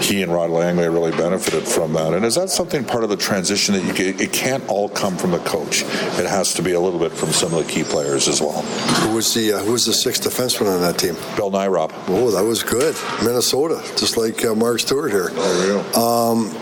he 0.01 0.21
and 0.21 0.31
Rod 0.31 0.49
Langway 0.49 0.91
really 0.91 1.11
benefited 1.11 1.63
from 1.67 1.93
that. 1.93 2.13
And 2.13 2.25
is 2.25 2.35
that 2.35 2.49
something 2.49 2.83
part 2.83 3.03
of 3.03 3.09
the 3.09 3.17
transition 3.17 3.73
that 3.75 3.83
you 3.83 3.93
get? 3.93 4.19
It 4.19 4.33
can't 4.33 4.67
all 4.67 4.89
come 4.89 5.17
from 5.17 5.31
the 5.31 5.39
coach. 5.39 5.83
It 5.83 6.27
has 6.27 6.53
to 6.55 6.61
be 6.61 6.73
a 6.73 6.79
little 6.79 6.99
bit 6.99 7.11
from 7.11 7.29
some 7.29 7.53
of 7.53 7.65
the 7.65 7.71
key 7.71 7.83
players 7.83 8.27
as 8.27 8.41
well. 8.41 8.61
Who 8.61 9.15
was 9.15 9.33
the 9.33 9.53
uh, 9.53 9.59
Who 9.59 9.71
was 9.71 9.85
the 9.85 9.93
sixth 9.93 10.23
defenseman 10.23 10.73
on 10.73 10.81
that 10.81 10.97
team? 10.97 11.15
Bill 11.35 11.51
Nyrop. 11.51 11.91
Oh, 12.07 12.31
that 12.31 12.43
was 12.43 12.63
good. 12.63 12.95
Minnesota, 13.23 13.72
just 13.97 14.17
like 14.17 14.43
uh, 14.45 14.55
Mark 14.55 14.79
Stuart 14.79 15.09
here. 15.09 15.29
Oh, 15.33 16.31
Um, 16.31 16.55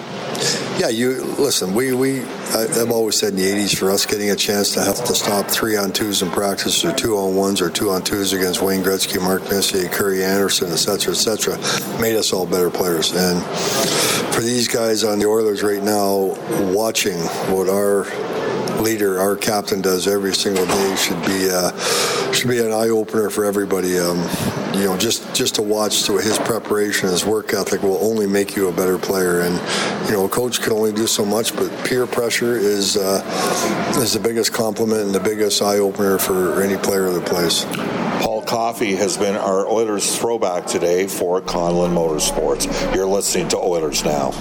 yeah, 0.80 0.88
you 0.89 1.24
listen. 1.38 1.74
We 1.75 1.94
we 1.94 2.22
I, 2.22 2.65
I've 2.82 2.91
always 2.91 3.20
said 3.20 3.34
in 3.34 3.36
the 3.36 3.44
'80s 3.46 3.77
for 3.77 3.91
us 3.91 4.06
getting 4.06 4.32
a 4.32 4.36
chance 4.36 4.74
to 4.74 4.82
have 4.82 5.03
to 5.06 5.13
stop 5.13 5.46
three 5.48 5.75
on 5.77 5.91
twos 5.91 6.22
in 6.22 6.30
practice 6.32 6.84
or 6.86 6.94
two 6.96 7.18
on 7.18 7.36
ones 7.36 7.62
or 7.62 7.70
two 7.70 7.89
on 7.91 8.01
twos 8.01 8.34
against 8.34 8.62
Wayne 8.62 8.82
Gretzky, 8.82 9.22
Mark 9.22 9.44
Messier, 9.44 9.88
Kurri 9.89 10.24
Anderson, 10.24 10.72
etc., 10.72 11.13
cetera, 11.15 11.56
et 11.56 11.60
cetera, 11.60 12.01
made 12.01 12.15
us 12.15 12.34
all 12.34 12.48
better 12.48 12.72
players. 12.72 13.12
And 13.13 13.44
for 14.34 14.41
these 14.41 14.68
guys 14.68 15.03
on 15.03 15.20
the 15.20 15.25
Oilers 15.27 15.62
right 15.63 15.84
now, 15.84 16.34
watching 16.74 17.18
what 17.53 17.68
our 17.70 18.06
leader, 18.82 19.20
our 19.20 19.36
captain, 19.36 19.82
does 19.82 20.08
every 20.08 20.34
single 20.34 20.66
day 20.66 20.96
should 20.96 21.22
be 21.26 21.50
uh, 21.50 21.72
should 22.32 22.50
be 22.50 22.60
an 22.60 22.72
eye 22.72 22.90
opener 22.90 23.30
for 23.30 23.46
everybody. 23.46 23.98
Um, 24.00 24.18
you 24.74 24.86
know, 24.86 24.98
just 24.98 25.34
just 25.34 25.56
to 25.56 25.62
watch 25.62 26.06
his 26.06 26.40
preparation, 26.40 27.10
his 27.10 27.26
work 27.26 27.54
ethic 27.54 27.84
will 27.84 28.04
only 28.04 28.28
make 28.28 28.56
you 28.56 28.68
a 28.68 28.72
better 28.72 28.98
player. 28.98 29.42
And 29.42 29.56
you 30.08 30.14
know, 30.14 30.26
a 30.26 30.30
coach 30.30 30.62
can 30.62 30.74
only 30.74 30.92
do 30.92 31.08
so 31.08 31.26
much, 31.26 31.56
but 31.56 31.70
peer 31.86 32.08
pressure 32.08 32.56
is 32.56 32.98
uh, 32.98 33.22
is 33.98 34.14
the 34.14 34.20
biggest 34.20 34.54
compliment 34.54 35.02
and 35.04 35.16
the 35.16 35.20
biggest 35.20 35.62
eye 35.62 35.78
opener 35.78 36.18
for 36.18 36.62
any 36.62 36.78
player 36.78 37.10
that 37.12 37.26
plays. 37.26 37.66
Paul 38.22 38.42
Coffey 38.44 38.96
has 38.96 39.18
been 39.18 39.36
our 39.36 39.68
Oilers 39.68 40.18
throwback 40.18 40.66
today 40.66 41.08
for 41.08 41.42
Conlon 41.42 41.94
Motorsports. 41.94 42.96
You're 42.96 43.08
listening 43.08 43.48
to 43.50 43.58
Oilers 43.58 44.04
Now. 44.04 44.32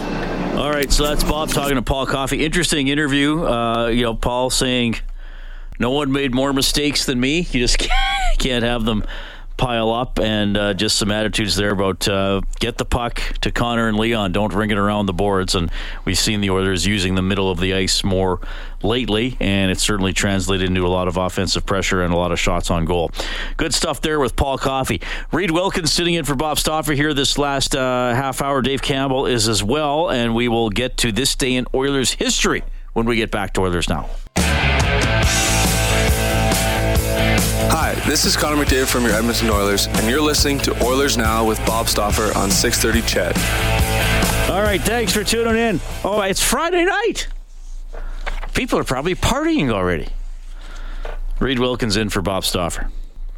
All 0.60 0.70
right, 0.70 0.92
so 0.92 1.04
that's 1.04 1.24
Bob 1.24 1.48
talking 1.48 1.76
to 1.76 1.82
Paul 1.82 2.04
Coffey. 2.04 2.44
Interesting 2.44 2.88
interview. 2.88 3.46
Uh, 3.46 3.86
you 3.86 4.02
know, 4.02 4.12
Paul 4.12 4.50
saying 4.50 4.96
no 5.78 5.90
one 5.90 6.12
made 6.12 6.34
more 6.34 6.52
mistakes 6.52 7.06
than 7.06 7.18
me. 7.18 7.38
You 7.38 7.60
just 7.60 7.78
can't, 7.78 7.92
can't 8.38 8.62
have 8.62 8.84
them 8.84 9.02
pile 9.60 9.92
up, 9.92 10.18
and 10.18 10.56
uh, 10.56 10.72
just 10.72 10.96
some 10.96 11.10
attitudes 11.10 11.54
there 11.54 11.72
about 11.72 12.08
uh, 12.08 12.40
get 12.58 12.78
the 12.78 12.84
puck 12.86 13.20
to 13.42 13.52
Connor 13.52 13.88
and 13.88 13.98
Leon. 13.98 14.32
Don't 14.32 14.54
ring 14.54 14.70
it 14.70 14.78
around 14.78 15.04
the 15.04 15.12
boards. 15.12 15.54
And 15.54 15.70
we've 16.06 16.18
seen 16.18 16.40
the 16.40 16.48
Oilers 16.48 16.86
using 16.86 17.14
the 17.14 17.22
middle 17.22 17.50
of 17.50 17.60
the 17.60 17.74
ice 17.74 18.02
more 18.02 18.40
lately, 18.82 19.36
and 19.38 19.70
it's 19.70 19.82
certainly 19.82 20.14
translated 20.14 20.66
into 20.66 20.86
a 20.86 20.88
lot 20.88 21.08
of 21.08 21.18
offensive 21.18 21.66
pressure 21.66 22.02
and 22.02 22.12
a 22.12 22.16
lot 22.16 22.32
of 22.32 22.40
shots 22.40 22.70
on 22.70 22.86
goal. 22.86 23.10
Good 23.58 23.74
stuff 23.74 24.00
there 24.00 24.18
with 24.18 24.34
Paul 24.34 24.56
Coffey. 24.56 25.02
Reed 25.30 25.50
Wilkins 25.50 25.92
sitting 25.92 26.14
in 26.14 26.24
for 26.24 26.34
Bob 26.34 26.58
Stauffer 26.58 26.94
here 26.94 27.12
this 27.12 27.36
last 27.36 27.76
uh, 27.76 28.14
half 28.14 28.40
hour. 28.40 28.62
Dave 28.62 28.80
Campbell 28.80 29.26
is 29.26 29.46
as 29.46 29.62
well, 29.62 30.10
and 30.10 30.34
we 30.34 30.48
will 30.48 30.70
get 30.70 30.96
to 30.98 31.12
this 31.12 31.34
day 31.34 31.54
in 31.54 31.66
Oilers 31.74 32.12
history 32.12 32.64
when 32.94 33.04
we 33.04 33.16
get 33.16 33.30
back 33.30 33.52
to 33.54 33.60
Oilers 33.60 33.90
Now. 33.90 34.08
Hi, 37.72 37.94
this 38.08 38.24
is 38.24 38.36
Connor 38.36 38.64
McDavid 38.64 38.88
from 38.88 39.04
your 39.04 39.12
Edmonton 39.12 39.48
Oilers, 39.48 39.86
and 39.86 40.08
you're 40.08 40.20
listening 40.20 40.58
to 40.58 40.84
Oilers 40.84 41.16
Now 41.16 41.46
with 41.46 41.64
Bob 41.64 41.88
Stauffer 41.88 42.36
on 42.36 42.50
630 42.50 43.00
Ched. 43.02 44.50
All 44.50 44.60
right, 44.60 44.80
thanks 44.80 45.12
for 45.12 45.22
tuning 45.22 45.54
in. 45.54 45.80
Oh, 46.04 46.20
it's 46.22 46.42
Friday 46.42 46.84
night. 46.84 47.28
People 48.54 48.76
are 48.80 48.84
probably 48.84 49.14
partying 49.14 49.70
already. 49.70 50.08
Reed 51.38 51.60
Wilkins 51.60 51.96
in 51.96 52.08
for 52.08 52.20
Bob 52.22 52.44
Stauffer. 52.44 52.90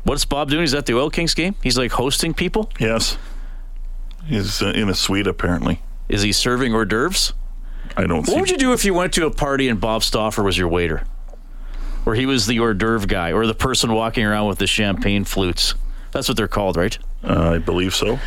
What's 0.05 0.25
Bob 0.25 0.49
doing? 0.49 0.63
He's 0.63 0.73
at 0.73 0.87
the 0.87 0.97
Oil 0.97 1.11
Kings 1.11 1.35
game. 1.35 1.55
He's 1.63 1.77
like 1.77 1.93
hosting 1.93 2.33
people. 2.33 2.71
Yes. 2.81 3.19
He's 4.25 4.63
uh, 4.63 4.69
in 4.69 4.89
a 4.89 4.95
suite 4.95 5.27
apparently. 5.27 5.83
Is 6.09 6.23
he 6.23 6.33
serving 6.33 6.73
hors 6.73 6.87
d'oeuvres? 6.87 7.35
I 7.99 8.07
don't 8.07 8.25
see. 8.25 8.33
What 8.33 8.41
would 8.41 8.51
you 8.51 8.57
do 8.57 8.73
if 8.73 8.87
you 8.87 8.95
went 8.95 9.13
to 9.13 9.27
a 9.27 9.31
party 9.31 9.69
and 9.69 9.79
Bob 9.79 10.03
Stauffer 10.03 10.43
was 10.43 10.57
your 10.57 10.69
waiter? 10.69 11.05
Or 12.05 12.15
he 12.15 12.27
was 12.27 12.47
the 12.47 12.59
hors 12.59 12.75
d'oeuvre 12.75 13.07
guy, 13.07 13.33
or 13.33 13.47
the 13.47 13.55
person 13.55 13.93
walking 13.93 14.25
around 14.25 14.49
with 14.49 14.59
the 14.59 14.67
champagne 14.67 15.25
flutes. 15.25 15.75
That's 16.11 16.29
what 16.29 16.37
they're 16.37 16.49
called, 16.49 16.77
right? 16.77 16.97
Uh, 17.25 17.53
I 17.53 17.59
believe 17.59 17.95
so. 17.95 18.19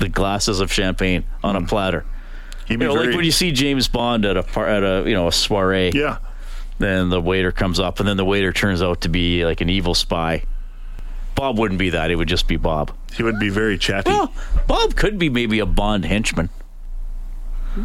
The 0.00 0.08
glasses 0.08 0.60
of 0.60 0.72
champagne 0.72 1.24
on 1.42 1.56
a 1.56 1.62
platter. 1.62 2.04
You 2.68 2.76
know, 2.76 2.94
very, 2.94 3.06
like 3.06 3.16
when 3.16 3.24
you 3.24 3.32
see 3.32 3.52
James 3.52 3.88
Bond 3.88 4.24
at 4.24 4.36
a 4.36 4.42
par- 4.42 4.68
at 4.68 4.82
a 4.82 5.08
you 5.08 5.14
know 5.14 5.28
a 5.28 5.32
soiree, 5.32 5.90
yeah. 5.94 6.18
then 6.78 7.08
the 7.08 7.20
waiter 7.20 7.52
comes 7.52 7.80
up, 7.80 7.98
and 7.98 8.08
then 8.08 8.16
the 8.16 8.24
waiter 8.24 8.52
turns 8.52 8.82
out 8.82 9.02
to 9.02 9.08
be 9.08 9.44
like 9.44 9.60
an 9.60 9.70
evil 9.70 9.94
spy. 9.94 10.44
Bob 11.34 11.58
wouldn't 11.58 11.78
be 11.78 11.90
that; 11.90 12.10
it 12.10 12.16
would 12.16 12.28
just 12.28 12.46
be 12.46 12.56
Bob. 12.56 12.94
He 13.14 13.22
would 13.22 13.38
be 13.38 13.48
very 13.48 13.78
chatty. 13.78 14.10
Well, 14.10 14.32
Bob 14.66 14.96
could 14.96 15.18
be 15.18 15.30
maybe 15.30 15.60
a 15.60 15.66
Bond 15.66 16.04
henchman. 16.04 16.50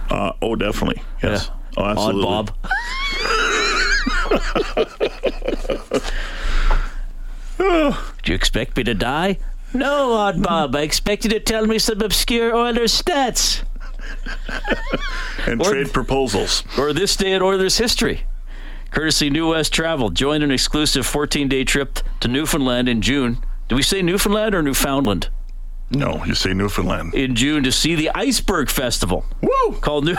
Uh, 0.10 0.34
oh, 0.42 0.56
definitely. 0.56 1.02
Yes. 1.22 1.48
Yeah. 1.48 1.56
Oh, 1.78 1.86
absolutely. 1.86 2.26
Odd 2.26 2.52
Bob. 2.62 2.72
Do 7.58 8.32
you 8.32 8.36
expect 8.36 8.78
me 8.78 8.84
to 8.84 8.94
die? 8.94 9.38
No, 9.74 10.13
Odd 10.13 10.42
Bob. 10.44 10.75
I 10.75 10.82
expect 10.82 11.24
you 11.24 11.30
to 11.32 11.40
tell 11.40 11.66
me 11.66 11.80
some 11.80 12.02
obscure 12.02 12.56
Oilers 12.56 13.00
stats. 13.02 13.63
And 15.48 15.62
Or- 15.62 15.72
trade 15.72 15.94
proposals. 15.94 16.63
Or 16.78 16.94
this 16.94 17.16
day 17.16 17.34
in 17.34 17.42
Oilers 17.42 17.78
history. 17.78 18.25
Courtesy 18.92 19.30
New 19.30 19.50
West 19.50 19.74
Travel. 19.74 20.10
Join 20.12 20.42
an 20.44 20.52
exclusive 20.52 21.06
14 21.06 21.48
day 21.48 21.63
trip 21.63 22.00
to 22.20 22.28
Newfoundland 22.28 22.88
in 22.88 23.02
June. 23.02 23.40
Do 23.68 23.75
we 23.75 23.82
say 23.82 24.02
Newfoundland 24.02 24.54
or 24.54 24.62
Newfoundland? 24.62 25.30
No, 25.90 26.24
you 26.25 26.36
say 26.36 26.54
Newfoundland. 26.54 27.13
In 27.16 27.36
June 27.36 27.63
to 27.63 27.72
see 27.72 27.96
the 27.96 28.12
Iceberg 28.13 28.70
Festival. 28.70 29.25
Woo! 29.42 29.78
Called 29.82 30.06
New 30.06 30.16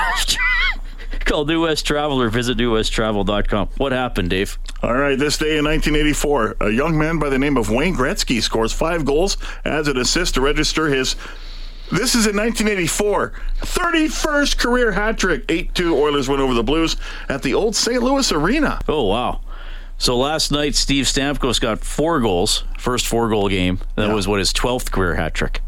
Call 1.25 1.45
New 1.47 1.63
West 1.63 1.87
Travel 1.87 2.21
or 2.21 2.29
visit 2.29 2.59
newwesttravel.com. 2.59 3.69
What 3.77 3.93
happened, 3.93 4.31
Dave? 4.31 4.59
All 4.83 4.95
right, 4.95 5.19
this 5.19 5.39
day 5.39 5.57
in 5.59 5.65
1984, 5.65 6.57
a 6.61 6.71
young 6.71 6.99
man 6.99 7.19
by 7.19 7.29
the 7.31 7.39
name 7.39 7.57
of 7.57 7.71
Wayne 7.71 7.95
Gretzky 7.95 8.43
scores 8.43 8.73
five 8.73 9.05
goals, 9.05 9.37
adds 9.65 9.89
an 9.89 9.97
assist 9.97 10.35
to 10.35 10.41
register 10.41 10.89
his. 10.89 11.17
This 11.91 12.15
is 12.15 12.27
in 12.27 12.37
1984, 12.37 13.33
31st 13.61 14.59
career 14.59 14.93
hat 14.93 15.19
trick. 15.19 15.45
8 15.49 15.75
2 15.75 15.97
Oilers 15.97 16.29
win 16.29 16.41
over 16.41 16.55
the 16.55 16.63
Blues 16.63 16.97
at 17.29 17.43
the 17.43 17.55
old 17.55 17.77
St. 17.77 18.03
Louis 18.03 18.31
Arena. 18.33 18.81
Oh, 18.89 19.05
wow. 19.05 19.41
So 19.97 20.17
last 20.17 20.51
night, 20.51 20.75
Steve 20.75 21.05
Stamkos 21.05 21.61
got 21.61 21.79
four 21.81 22.21
goals, 22.21 22.65
first 22.79 23.07
four 23.07 23.29
goal 23.29 23.49
game. 23.49 23.81
That 23.97 24.09
Yeah. 24.09 24.15
was 24.15 24.27
what 24.27 24.39
his 24.41 24.53
12th 24.53 24.91
career 24.91 25.15
hat 25.15 25.35
trick. 25.35 25.61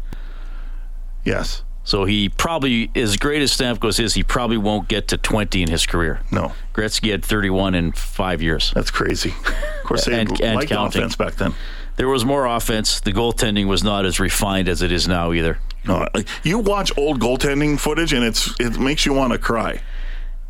Yes. 1.23 1.63
So 1.87 2.03
he 2.03 2.27
probably, 2.27 2.91
as 2.95 3.15
great 3.15 3.41
as 3.41 3.55
Stamkos 3.55 3.97
is, 3.97 4.13
he 4.13 4.21
probably 4.21 4.57
won't 4.57 4.89
get 4.89 5.07
to 5.07 5.17
20 5.17 5.61
in 5.63 5.69
his 5.69 5.85
career. 5.85 6.19
No, 6.33 6.51
Gretzky 6.73 7.11
had 7.11 7.23
31 7.23 7.75
in 7.75 7.93
five 7.93 8.41
years. 8.41 8.73
that's 8.75 8.91
crazy. 8.91 9.29
Of 9.29 9.83
course, 9.85 10.03
they 10.03 10.19
And- 10.19 10.41
and 10.41 10.55
liked 10.57 10.69
counting. 10.69 11.01
offense 11.01 11.15
back 11.15 11.35
then. 11.35 11.53
There 11.95 12.09
was 12.09 12.25
more 12.25 12.45
offense. 12.45 12.99
The 12.99 13.13
goaltending 13.13 13.67
was 13.67 13.85
not 13.85 14.05
as 14.05 14.19
refined 14.19 14.67
as 14.67 14.81
it 14.81 14.91
is 14.91 15.07
now 15.07 15.31
either. 15.31 15.59
No, 15.85 16.05
you 16.43 16.59
watch 16.59 16.91
old 16.97 17.21
goaltending 17.21 17.79
footage, 17.79 18.11
and 18.11 18.23
it's 18.25 18.53
it 18.59 18.77
makes 18.77 19.05
you 19.05 19.13
want 19.13 19.31
to 19.31 19.39
cry. 19.39 19.79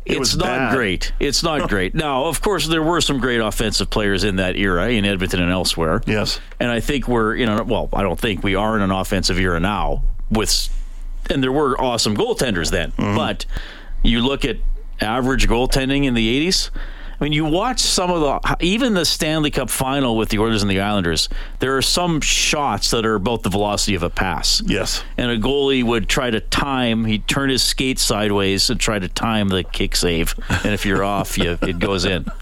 It 0.04 0.16
it's 0.16 0.34
not 0.34 0.46
bad. 0.46 0.74
great. 0.74 1.12
It's 1.20 1.44
not 1.44 1.68
great. 1.74 1.94
Now, 1.94 2.24
of 2.24 2.42
course, 2.42 2.66
there 2.66 2.82
were 2.82 3.00
some 3.00 3.18
great 3.20 3.38
offensive 3.40 3.90
players 3.90 4.24
in 4.24 4.36
that 4.36 4.56
era 4.56 4.88
in 4.88 5.04
Edmonton 5.04 5.40
and 5.40 5.52
elsewhere. 5.52 6.02
Yes. 6.04 6.40
And 6.58 6.68
I 6.68 6.80
think 6.80 7.06
we're 7.06 7.36
in 7.36 7.48
a 7.48 7.62
well, 7.62 7.88
I 7.92 8.02
don't 8.02 8.18
think 8.18 8.42
we 8.42 8.56
are 8.56 8.74
in 8.74 8.82
an 8.82 8.90
offensive 8.90 9.38
era 9.38 9.60
now 9.60 10.02
with 10.30 10.68
and 11.30 11.42
there 11.42 11.52
were 11.52 11.80
awesome 11.80 12.16
goaltenders 12.16 12.70
then. 12.70 12.92
Mm-hmm. 12.92 13.16
But 13.16 13.46
you 14.02 14.20
look 14.20 14.44
at 14.44 14.56
average 15.00 15.48
goaltending 15.48 16.04
in 16.04 16.14
the 16.14 16.46
80s, 16.46 16.70
I 17.20 17.24
mean, 17.24 17.32
you 17.32 17.44
watch 17.44 17.80
some 17.80 18.10
of 18.10 18.20
the 18.20 18.56
even 18.64 18.94
the 18.94 19.04
Stanley 19.04 19.50
Cup 19.50 19.70
final 19.70 20.16
with 20.16 20.28
the 20.28 20.38
Oilers 20.38 20.62
and 20.62 20.70
the 20.70 20.80
Islanders, 20.80 21.28
there 21.58 21.76
are 21.76 21.82
some 21.82 22.20
shots 22.20 22.90
that 22.92 23.04
are 23.04 23.16
about 23.16 23.42
the 23.42 23.50
velocity 23.50 23.94
of 23.96 24.02
a 24.04 24.10
pass. 24.10 24.62
Yes. 24.64 25.02
And 25.16 25.30
a 25.30 25.38
goalie 25.38 25.82
would 25.82 26.08
try 26.08 26.30
to 26.30 26.40
time, 26.40 27.04
he'd 27.06 27.26
turn 27.26 27.50
his 27.50 27.62
skate 27.62 27.98
sideways 27.98 28.70
and 28.70 28.78
try 28.78 28.98
to 29.00 29.08
time 29.08 29.48
the 29.48 29.64
kick 29.64 29.96
save. 29.96 30.34
And 30.48 30.72
if 30.72 30.86
you're 30.86 31.02
off, 31.02 31.36
you, 31.36 31.58
it 31.62 31.78
goes 31.78 32.04
in. 32.04 32.26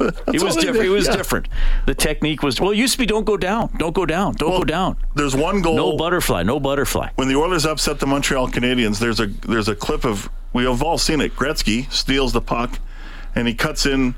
It 0.00 0.42
was 0.42 0.56
different. 0.56 0.76
did, 0.78 0.86
It 0.86 0.88
was 0.88 1.06
yeah. 1.08 1.16
different. 1.16 1.48
The 1.84 1.94
technique 1.94 2.42
was 2.42 2.58
well. 2.58 2.70
It 2.70 2.78
used 2.78 2.94
to 2.94 2.98
be 2.98 3.04
don't 3.04 3.24
go 3.26 3.36
down, 3.36 3.68
don't 3.76 3.94
go 3.94 4.06
down, 4.06 4.32
don't 4.34 4.48
Well, 4.50 4.60
go 4.60 4.64
down. 4.64 4.96
There's 5.14 5.36
one 5.36 5.60
goal. 5.60 5.76
No 5.76 5.96
butterfly, 5.96 6.42
no 6.42 6.58
butterfly. 6.58 7.10
when 7.16 7.28
the 7.28 7.36
Oilers 7.36 7.66
upset 7.66 7.98
the 8.00 8.06
Montreal 8.06 8.48
Canadiens, 8.48 8.98
there's 8.98 9.20
a 9.20 9.26
there's 9.26 9.68
a 9.68 9.74
clip 9.76 10.06
of 10.06 10.30
we 10.54 10.64
have 10.64 10.82
all 10.82 10.96
seen 10.96 11.20
it. 11.20 11.36
Gretzky 11.36 11.90
steals 11.92 12.32
the 12.32 12.40
puck, 12.40 12.78
and 13.38 13.48
he 13.48 13.54
cuts 13.54 13.86
in 13.86 14.14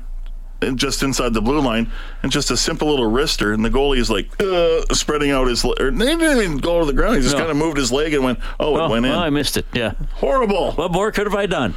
just 0.75 1.01
inside 1.01 1.33
the 1.33 1.41
blue 1.41 1.59
line, 1.59 1.89
and 2.21 2.31
just 2.31 2.51
a 2.51 2.57
simple 2.57 2.87
little 2.89 3.09
wrister, 3.09 3.53
and 3.53 3.65
the 3.65 3.69
goalie 3.69 3.97
is 3.97 4.09
like 4.11 4.29
uh, 4.41 4.81
spreading 4.93 5.31
out 5.31 5.47
his. 5.47 5.63
Or 5.65 5.73
they 5.91 6.05
didn't 6.05 6.37
even 6.43 6.57
go 6.57 6.79
to 6.79 6.85
the 6.85 6.93
ground. 6.93 7.15
He 7.15 7.21
just 7.21 7.33
No. 7.33 7.39
kind 7.39 7.51
of 7.51 7.57
moved 7.57 7.77
his 7.77 7.91
leg 7.91 8.13
and 8.13 8.23
went. 8.23 8.39
Oh, 8.59 8.75
it 8.77 8.81
Oh, 8.81 8.89
went 8.89 9.05
in. 9.05 9.11
well, 9.11 9.19
I 9.21 9.29
missed 9.31 9.57
it. 9.57 9.65
Yeah. 9.73 9.93
Horrible. 10.15 10.73
What 10.73 10.91
more 10.91 11.11
could 11.11 11.25
have 11.25 11.35
I 11.35 11.45
done? 11.47 11.73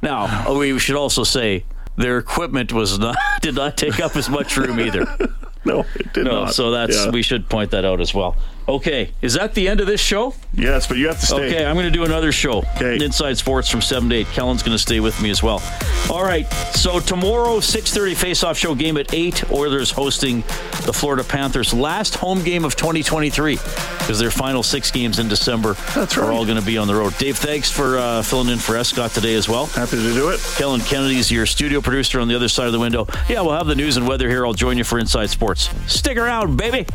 Now 0.00 0.52
we 0.58 0.78
should 0.78 0.96
also 0.96 1.22
say 1.24 1.64
their 1.96 2.16
equipment 2.18 2.72
was 2.72 2.98
not 2.98 3.16
did 3.42 3.54
not 3.56 3.76
take 3.76 4.00
up 4.00 4.16
as 4.16 4.28
much 4.30 4.56
room 4.56 4.78
either. 4.80 5.06
No, 5.64 5.84
it 5.96 6.12
did 6.14 6.24
No, 6.24 6.44
not. 6.44 6.54
so 6.54 6.70
that's 6.70 6.96
Yeah. 6.96 7.10
we 7.10 7.20
should 7.20 7.48
point 7.50 7.72
that 7.72 7.84
out 7.84 8.00
as 8.00 8.14
well. 8.14 8.36
Okay, 8.68 9.12
is 9.22 9.32
that 9.34 9.54
the 9.54 9.66
end 9.66 9.80
of 9.80 9.86
this 9.86 10.00
show? 10.00 10.34
yes, 10.52 10.86
but 10.86 10.98
you 10.98 11.08
have 11.08 11.18
to 11.20 11.26
stay. 11.26 11.46
Okay, 11.46 11.64
I'm 11.64 11.74
going 11.74 11.86
to 11.86 11.90
do 11.90 12.04
another 12.04 12.32
show. 12.32 12.58
Okay. 12.76 13.02
Inside 13.02 13.38
Sports 13.38 13.70
from 13.70 13.80
7 13.80 14.10
to 14.10 14.16
8. 14.16 14.26
Kellen's 14.28 14.62
going 14.62 14.74
to 14.74 14.82
stay 14.82 15.00
with 15.00 15.20
me 15.22 15.30
as 15.30 15.42
well. 15.42 15.62
All 16.10 16.22
right, 16.22 16.46
so 16.74 17.00
tomorrow, 17.00 17.60
6.30 17.60 18.14
face-off 18.14 18.58
show 18.58 18.74
game 18.74 18.98
at 18.98 19.14
8. 19.14 19.50
Oilers 19.50 19.90
hosting 19.90 20.42
the 20.84 20.92
Florida 20.92 21.24
Panthers. 21.24 21.72
Last 21.72 22.16
home 22.16 22.42
game 22.42 22.64
of 22.64 22.76
2023 22.76 23.56
because 23.56 24.18
their 24.18 24.30
final 24.30 24.62
six 24.62 24.90
games 24.90 25.18
in 25.18 25.28
December 25.28 25.74
That's 25.94 26.16
are 26.18 26.32
all 26.32 26.44
going 26.44 26.58
to 26.58 26.64
be 26.64 26.76
on 26.76 26.88
the 26.88 26.94
road. 26.94 27.16
Dave, 27.18 27.38
thanks 27.38 27.70
for 27.70 27.98
uh, 27.98 28.22
filling 28.22 28.48
in 28.48 28.58
for 28.58 28.76
Escott 28.76 29.12
today 29.12 29.34
as 29.34 29.48
well. 29.48 29.66
Happy 29.66 29.96
to 29.96 30.14
do 30.14 30.28
it. 30.30 30.40
Kellen 30.56 30.80
Kennedy's 30.80 31.30
your 31.30 31.46
studio 31.46 31.80
producer 31.80 32.20
on 32.20 32.28
the 32.28 32.34
other 32.34 32.48
side 32.48 32.66
of 32.66 32.72
the 32.72 32.78
window. 32.78 33.06
Yeah, 33.28 33.40
we'll 33.42 33.52
have 33.52 33.66
the 33.66 33.74
news 33.74 33.96
and 33.96 34.06
weather 34.06 34.28
here. 34.28 34.44
I'll 34.46 34.54
join 34.54 34.76
you 34.78 34.84
for 34.84 34.98
Inside 34.98 35.30
Sports. 35.30 35.70
Stick 35.86 36.16
around, 36.16 36.56
baby. 36.56 36.86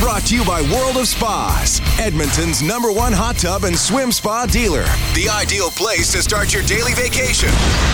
Brought 0.00 0.22
to 0.26 0.36
you 0.36 0.44
by 0.44 0.62
World 0.62 0.96
of 0.96 1.08
Spas, 1.08 1.80
Edmonton's 1.98 2.62
number 2.62 2.92
one 2.92 3.12
hot 3.12 3.36
tub 3.36 3.64
and 3.64 3.76
swim 3.76 4.12
spa 4.12 4.46
dealer. 4.46 4.84
The 5.14 5.28
ideal 5.28 5.70
place 5.70 6.12
to 6.12 6.22
start 6.22 6.52
your 6.54 6.62
daily 6.64 6.94
vacation 6.94 7.50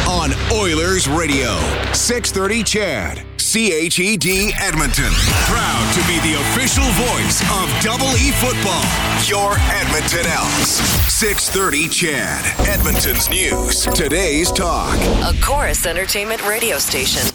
on 0.08 0.32
Oilers 0.52 1.08
Radio. 1.08 1.56
630 1.92 2.62
CHED. 2.62 3.33
CHED 3.54 4.52
Edmonton. 4.58 5.12
Proud 5.46 5.94
to 5.94 6.00
be 6.08 6.18
the 6.28 6.34
official 6.40 6.82
voice 7.06 7.40
of 7.52 7.70
Double 7.80 8.10
E 8.16 8.32
football. 8.32 8.82
Your 9.28 9.54
Edmonton 9.70 10.26
Elks. 10.26 10.80
630 11.12 11.88
CHED. 11.88 12.68
Edmonton's 12.68 13.30
news. 13.30 13.82
Today's 13.94 14.50
talk. 14.50 14.98
A 15.22 15.40
Chorus 15.40 15.86
Entertainment 15.86 16.44
radio 16.44 16.78
station. 16.78 17.33